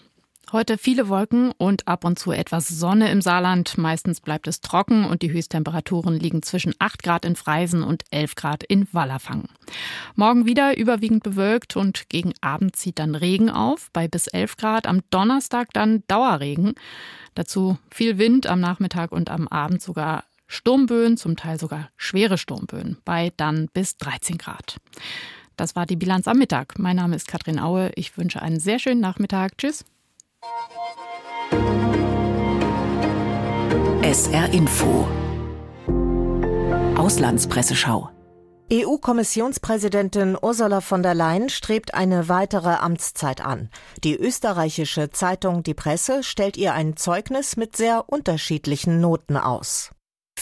Heute 0.52 0.78
viele 0.78 1.08
Wolken 1.08 1.52
und 1.58 1.86
ab 1.86 2.04
und 2.04 2.18
zu 2.18 2.32
etwas 2.32 2.66
Sonne 2.66 3.12
im 3.12 3.20
Saarland. 3.20 3.78
Meistens 3.78 4.20
bleibt 4.20 4.48
es 4.48 4.60
trocken 4.60 5.04
und 5.04 5.22
die 5.22 5.30
Höchsttemperaturen 5.30 6.18
liegen 6.18 6.42
zwischen 6.42 6.74
8 6.80 7.04
Grad 7.04 7.24
in 7.24 7.36
Freisen 7.36 7.84
und 7.84 8.02
11 8.10 8.34
Grad 8.34 8.64
in 8.64 8.88
Wallerfangen. 8.92 9.48
Morgen 10.16 10.46
wieder 10.46 10.76
überwiegend 10.76 11.22
bewölkt 11.22 11.76
und 11.76 12.08
gegen 12.08 12.32
Abend 12.40 12.74
zieht 12.74 12.98
dann 12.98 13.14
Regen 13.14 13.48
auf, 13.48 13.90
bei 13.92 14.08
bis 14.08 14.26
11 14.26 14.56
Grad. 14.56 14.88
Am 14.88 15.02
Donnerstag 15.10 15.68
dann 15.72 16.02
Dauerregen. 16.08 16.74
Dazu 17.36 17.78
viel 17.88 18.18
Wind 18.18 18.48
am 18.48 18.58
Nachmittag 18.58 19.12
und 19.12 19.30
am 19.30 19.46
Abend 19.46 19.80
sogar 19.80 20.24
Sturmböen, 20.48 21.16
zum 21.16 21.36
Teil 21.36 21.60
sogar 21.60 21.90
schwere 21.96 22.38
Sturmböen, 22.38 22.96
bei 23.04 23.32
dann 23.36 23.68
bis 23.72 23.98
13 23.98 24.36
Grad. 24.36 24.78
Das 25.56 25.76
war 25.76 25.86
die 25.86 25.94
Bilanz 25.94 26.26
am 26.26 26.38
Mittag. 26.38 26.76
Mein 26.76 26.96
Name 26.96 27.14
ist 27.14 27.28
Katrin 27.28 27.60
Aue. 27.60 27.92
Ich 27.94 28.18
wünsche 28.18 28.42
einen 28.42 28.58
sehr 28.58 28.80
schönen 28.80 29.00
Nachmittag. 29.00 29.56
Tschüss. 29.56 29.84
SR 34.02 34.52
Info 34.54 35.06
Auslandspresseschau 36.96 38.08
EU-Kommissionspräsidentin 38.72 40.38
Ursula 40.40 40.80
von 40.80 41.02
der 41.02 41.14
Leyen 41.14 41.48
strebt 41.48 41.92
eine 41.94 42.28
weitere 42.28 42.70
Amtszeit 42.70 43.44
an. 43.44 43.68
Die 44.02 44.16
österreichische 44.16 45.10
Zeitung 45.10 45.62
Die 45.62 45.74
Presse 45.74 46.22
stellt 46.22 46.56
ihr 46.56 46.72
ein 46.72 46.96
Zeugnis 46.96 47.56
mit 47.56 47.76
sehr 47.76 48.08
unterschiedlichen 48.08 49.00
Noten 49.00 49.36
aus. 49.36 49.90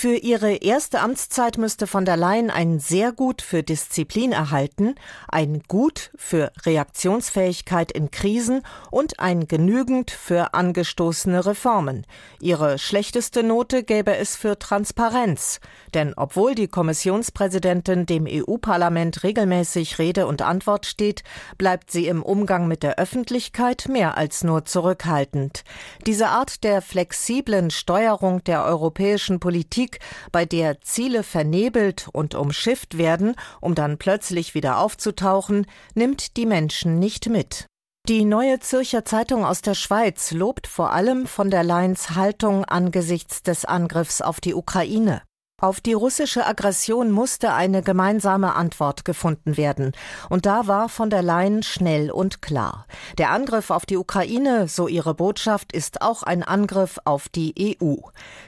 Für 0.00 0.14
ihre 0.14 0.54
erste 0.54 1.00
Amtszeit 1.00 1.58
müsste 1.58 1.88
von 1.88 2.04
der 2.04 2.16
Leyen 2.16 2.50
ein 2.50 2.78
sehr 2.78 3.10
gut 3.10 3.42
für 3.42 3.64
Disziplin 3.64 4.30
erhalten, 4.30 4.94
ein 5.26 5.64
gut 5.66 6.12
für 6.14 6.52
Reaktionsfähigkeit 6.64 7.90
in 7.90 8.12
Krisen 8.12 8.62
und 8.92 9.18
ein 9.18 9.48
genügend 9.48 10.12
für 10.12 10.54
angestoßene 10.54 11.44
Reformen. 11.44 12.06
Ihre 12.40 12.78
schlechteste 12.78 13.42
Note 13.42 13.82
gäbe 13.82 14.14
es 14.16 14.36
für 14.36 14.56
Transparenz. 14.56 15.58
Denn 15.94 16.14
obwohl 16.16 16.54
die 16.54 16.68
Kommissionspräsidentin 16.68 18.06
dem 18.06 18.28
EU-Parlament 18.28 19.24
regelmäßig 19.24 19.98
Rede 19.98 20.28
und 20.28 20.42
Antwort 20.42 20.86
steht, 20.86 21.24
bleibt 21.56 21.90
sie 21.90 22.06
im 22.06 22.22
Umgang 22.22 22.68
mit 22.68 22.84
der 22.84 23.00
Öffentlichkeit 23.00 23.86
mehr 23.88 24.16
als 24.16 24.44
nur 24.44 24.64
zurückhaltend. 24.64 25.64
Diese 26.06 26.28
Art 26.28 26.62
der 26.62 26.82
flexiblen 26.82 27.72
Steuerung 27.72 28.44
der 28.44 28.64
europäischen 28.64 29.40
Politik 29.40 29.87
Politik, 29.88 30.00
bei 30.32 30.44
der 30.44 30.80
Ziele 30.80 31.22
vernebelt 31.22 32.08
und 32.12 32.34
umschifft 32.34 32.98
werden, 32.98 33.34
um 33.60 33.74
dann 33.74 33.98
plötzlich 33.98 34.54
wieder 34.54 34.78
aufzutauchen, 34.78 35.66
nimmt 35.94 36.36
die 36.36 36.46
Menschen 36.46 36.98
nicht 36.98 37.28
mit. 37.28 37.66
Die 38.08 38.24
Neue 38.24 38.58
Zürcher 38.60 39.04
Zeitung 39.04 39.44
aus 39.44 39.60
der 39.60 39.74
Schweiz 39.74 40.32
lobt 40.32 40.66
vor 40.66 40.92
allem 40.92 41.26
von 41.26 41.50
der 41.50 41.62
Leyen's 41.62 42.14
Haltung 42.14 42.64
angesichts 42.64 43.42
des 43.42 43.64
Angriffs 43.64 44.22
auf 44.22 44.40
die 44.40 44.54
Ukraine. 44.54 45.22
Auf 45.60 45.80
die 45.80 45.92
russische 45.92 46.46
Aggression 46.46 47.10
musste 47.10 47.52
eine 47.52 47.82
gemeinsame 47.82 48.54
Antwort 48.54 49.04
gefunden 49.04 49.56
werden. 49.56 49.90
Und 50.28 50.46
da 50.46 50.68
war 50.68 50.88
von 50.88 51.10
der 51.10 51.22
Leyen 51.22 51.64
schnell 51.64 52.12
und 52.12 52.42
klar. 52.42 52.86
Der 53.18 53.32
Angriff 53.32 53.70
auf 53.70 53.84
die 53.84 53.96
Ukraine, 53.96 54.68
so 54.68 54.86
ihre 54.86 55.14
Botschaft, 55.14 55.72
ist 55.72 56.00
auch 56.00 56.22
ein 56.22 56.44
Angriff 56.44 57.00
auf 57.04 57.28
die 57.28 57.76
EU. 57.82 57.96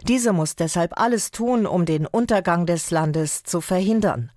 Diese 0.06 0.32
muss 0.32 0.54
deshalb 0.54 1.00
alles 1.00 1.32
tun, 1.32 1.66
um 1.66 1.84
den 1.84 2.06
Untergang 2.06 2.64
des 2.64 2.92
Landes 2.92 3.42
zu 3.42 3.60
verhindern. 3.60 4.30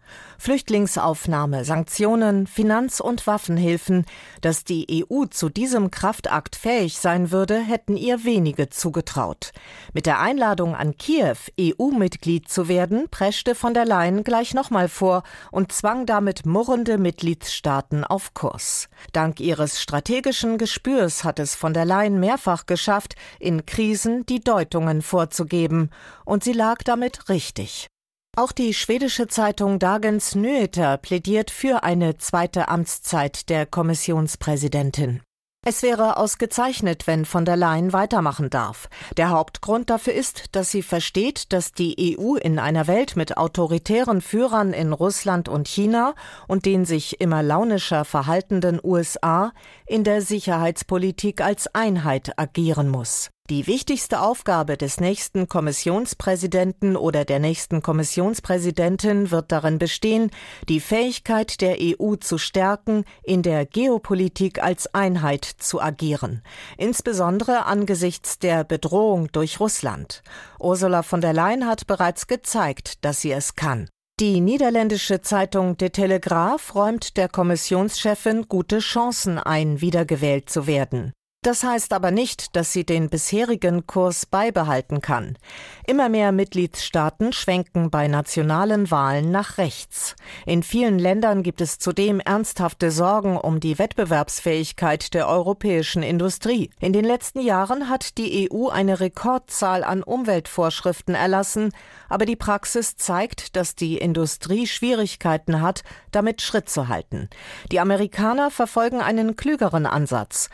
Flüchtlingsaufnahme, 0.43 1.63
Sanktionen, 1.63 2.47
Finanz- 2.47 2.99
und 2.99 3.27
Waffenhilfen. 3.27 4.05
Dass 4.41 4.65
die 4.65 5.05
EU 5.09 5.23
zu 5.23 5.47
diesem 5.47 5.89
Kraftakt 5.89 6.57
fähig 6.57 6.97
sein 6.97 7.31
würde, 7.31 7.61
hätten 7.61 7.95
ihr 7.95 8.25
wenige 8.25 8.67
zugetraut. 8.67 9.53
Mit 9.93 10.05
der 10.05 10.19
Einladung 10.19 10.75
an 10.75 10.97
Kiew, 10.97 11.37
EU-Mitglied 11.57 12.49
zu 12.49 12.67
werden, 12.67 13.07
preschte 13.09 13.55
von 13.55 13.73
der 13.73 13.85
Leyen 13.85 14.25
gleich 14.25 14.53
nochmal 14.53 14.89
vor 14.89 15.23
und 15.49 15.71
zwang 15.71 16.05
damit 16.05 16.45
murrende 16.45 16.97
Mitgliedstaaten 16.97 18.03
auf 18.03 18.33
Kurs. 18.33 18.89
Dank 19.13 19.39
ihres 19.39 19.81
strategischen 19.81 20.57
Gespürs 20.57 21.23
hat 21.23 21.39
es 21.39 21.55
von 21.55 21.73
der 21.73 21.85
Leyen 21.85 22.19
mehrfach 22.19 22.65
geschafft, 22.65 23.15
in 23.39 23.65
Krisen 23.65 24.25
die 24.25 24.41
Deutungen 24.41 25.03
vorzugeben. 25.03 25.89
Und 26.25 26.43
sie 26.43 26.51
lag 26.51 26.79
damit 26.83 27.29
richtig. 27.29 27.87
Auch 28.35 28.51
die 28.51 28.73
schwedische 28.73 29.27
Zeitung 29.27 29.77
Dagens 29.77 30.33
Nyheter 30.33 30.97
plädiert 30.97 31.51
für 31.51 31.83
eine 31.83 32.17
zweite 32.17 32.67
Amtszeit 32.67 33.47
der 33.47 33.67
Kommissionspräsidentin. 33.67 35.21
Es 35.65 35.83
wäre 35.83 36.17
ausgezeichnet, 36.17 37.05
wenn 37.05 37.25
von 37.25 37.45
der 37.45 37.55
Leyen 37.55 37.93
weitermachen 37.93 38.49
darf. 38.49 38.89
Der 39.17 39.29
Hauptgrund 39.29 39.91
dafür 39.91 40.13
ist, 40.13 40.55
dass 40.55 40.71
sie 40.71 40.81
versteht, 40.81 41.53
dass 41.53 41.71
die 41.71 42.17
EU 42.19 42.35
in 42.35 42.57
einer 42.57 42.87
Welt 42.87 43.15
mit 43.15 43.37
autoritären 43.37 44.19
Führern 44.19 44.73
in 44.73 44.93
Russland 44.93 45.47
und 45.47 45.67
China 45.67 46.15
und 46.47 46.65
den 46.65 46.85
sich 46.85 47.21
immer 47.21 47.43
launischer 47.43 48.03
verhaltenden 48.03 48.81
USA 48.83 49.53
in 49.85 50.03
der 50.03 50.21
Sicherheitspolitik 50.21 51.39
als 51.39 51.73
Einheit 51.73 52.37
agieren 52.37 52.89
muss. 52.89 53.29
Die 53.49 53.67
wichtigste 53.67 54.21
Aufgabe 54.21 54.77
des 54.77 55.01
nächsten 55.01 55.49
Kommissionspräsidenten 55.49 56.95
oder 56.95 57.25
der 57.25 57.39
nächsten 57.39 57.81
Kommissionspräsidentin 57.81 59.31
wird 59.31 59.51
darin 59.51 59.79
bestehen, 59.79 60.31
die 60.69 60.79
Fähigkeit 60.79 61.59
der 61.59 61.75
EU 61.81 62.15
zu 62.15 62.37
stärken, 62.37 63.03
in 63.21 63.41
der 63.41 63.65
Geopolitik 63.65 64.63
als 64.63 64.93
Einheit 64.93 65.43
zu 65.43 65.81
agieren, 65.81 66.41
insbesondere 66.77 67.65
angesichts 67.65 68.39
der 68.39 68.63
Bedrohung 68.63 69.29
durch 69.33 69.59
Russland. 69.59 70.23
Ursula 70.57 71.03
von 71.03 71.19
der 71.19 71.33
Leyen 71.33 71.67
hat 71.67 71.85
bereits 71.85 72.27
gezeigt, 72.27 73.03
dass 73.03 73.19
sie 73.19 73.33
es 73.33 73.55
kann. 73.55 73.89
Die 74.21 74.39
niederländische 74.39 75.19
Zeitung 75.19 75.75
De 75.75 75.89
Telegraaf 75.89 76.75
räumt 76.75 77.17
der 77.17 77.27
Kommissionschefin 77.27 78.47
gute 78.47 78.79
Chancen 78.79 79.37
ein, 79.37 79.81
wiedergewählt 79.81 80.49
zu 80.49 80.65
werden. 80.65 81.11
Das 81.43 81.61
heißt 81.61 81.91
aber 81.91 82.11
nicht, 82.11 82.55
dass 82.55 82.71
sie 82.71 82.85
den 82.85 83.09
bisherigen 83.09 83.85
Kurs 83.85 84.25
beibehalten 84.25 85.01
kann. 85.01 85.37
Immer 85.85 86.07
mehr 86.07 86.31
Mitgliedstaaten 86.31 87.33
schwenken 87.33 87.89
bei 87.89 88.07
nationalen 88.07 88.89
Wahlen 88.89 89.29
nach 89.29 89.57
rechts. 89.57 90.15
In 90.45 90.63
vielen 90.63 90.97
Ländern 90.97 91.43
gibt 91.43 91.59
es 91.59 91.79
zudem 91.79 92.21
ernsthafte 92.21 92.91
Sorgen 92.91 93.35
um 93.35 93.59
die 93.59 93.77
Wettbewerbsfähigkeit 93.77 95.13
der 95.13 95.27
europäischen 95.27 96.01
Industrie. 96.01 96.69
In 96.79 96.93
den 96.93 97.03
letzten 97.03 97.41
Jahren 97.41 97.89
hat 97.89 98.17
die 98.17 98.49
EU 98.49 98.69
eine 98.69 99.01
Rekordzahl 99.01 99.83
an 99.83 100.01
Umweltvorschriften 100.01 101.13
erlassen, 101.13 101.73
aber 102.07 102.25
die 102.25 102.37
Praxis 102.37 102.95
zeigt, 102.95 103.57
dass 103.57 103.75
die 103.75 103.97
Industrie 103.97 104.65
Schwierigkeiten 104.65 105.59
hat, 105.59 105.83
damit 106.11 106.41
Schritt 106.41 106.69
zu 106.69 106.87
halten. 106.87 107.29
Die 107.69 107.81
Amerikaner 107.81 108.49
verfolgen 108.49 109.01
einen 109.01 109.35
klügeren 109.35 109.85
Ansatz. 109.85 110.49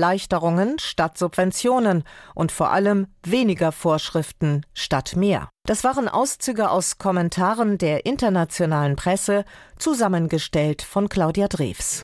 Steuererleichterungen 0.00 0.78
statt 0.78 1.18
Subventionen 1.18 2.04
und 2.34 2.52
vor 2.52 2.70
allem 2.70 3.06
weniger 3.22 3.70
Vorschriften 3.70 4.64
statt 4.72 5.14
mehr. 5.14 5.48
Das 5.66 5.84
waren 5.84 6.08
Auszüge 6.08 6.70
aus 6.70 6.96
Kommentaren 6.98 7.76
der 7.76 8.06
internationalen 8.06 8.96
Presse, 8.96 9.44
zusammengestellt 9.78 10.82
von 10.82 11.08
Claudia 11.08 11.48
Drews. 11.48 11.98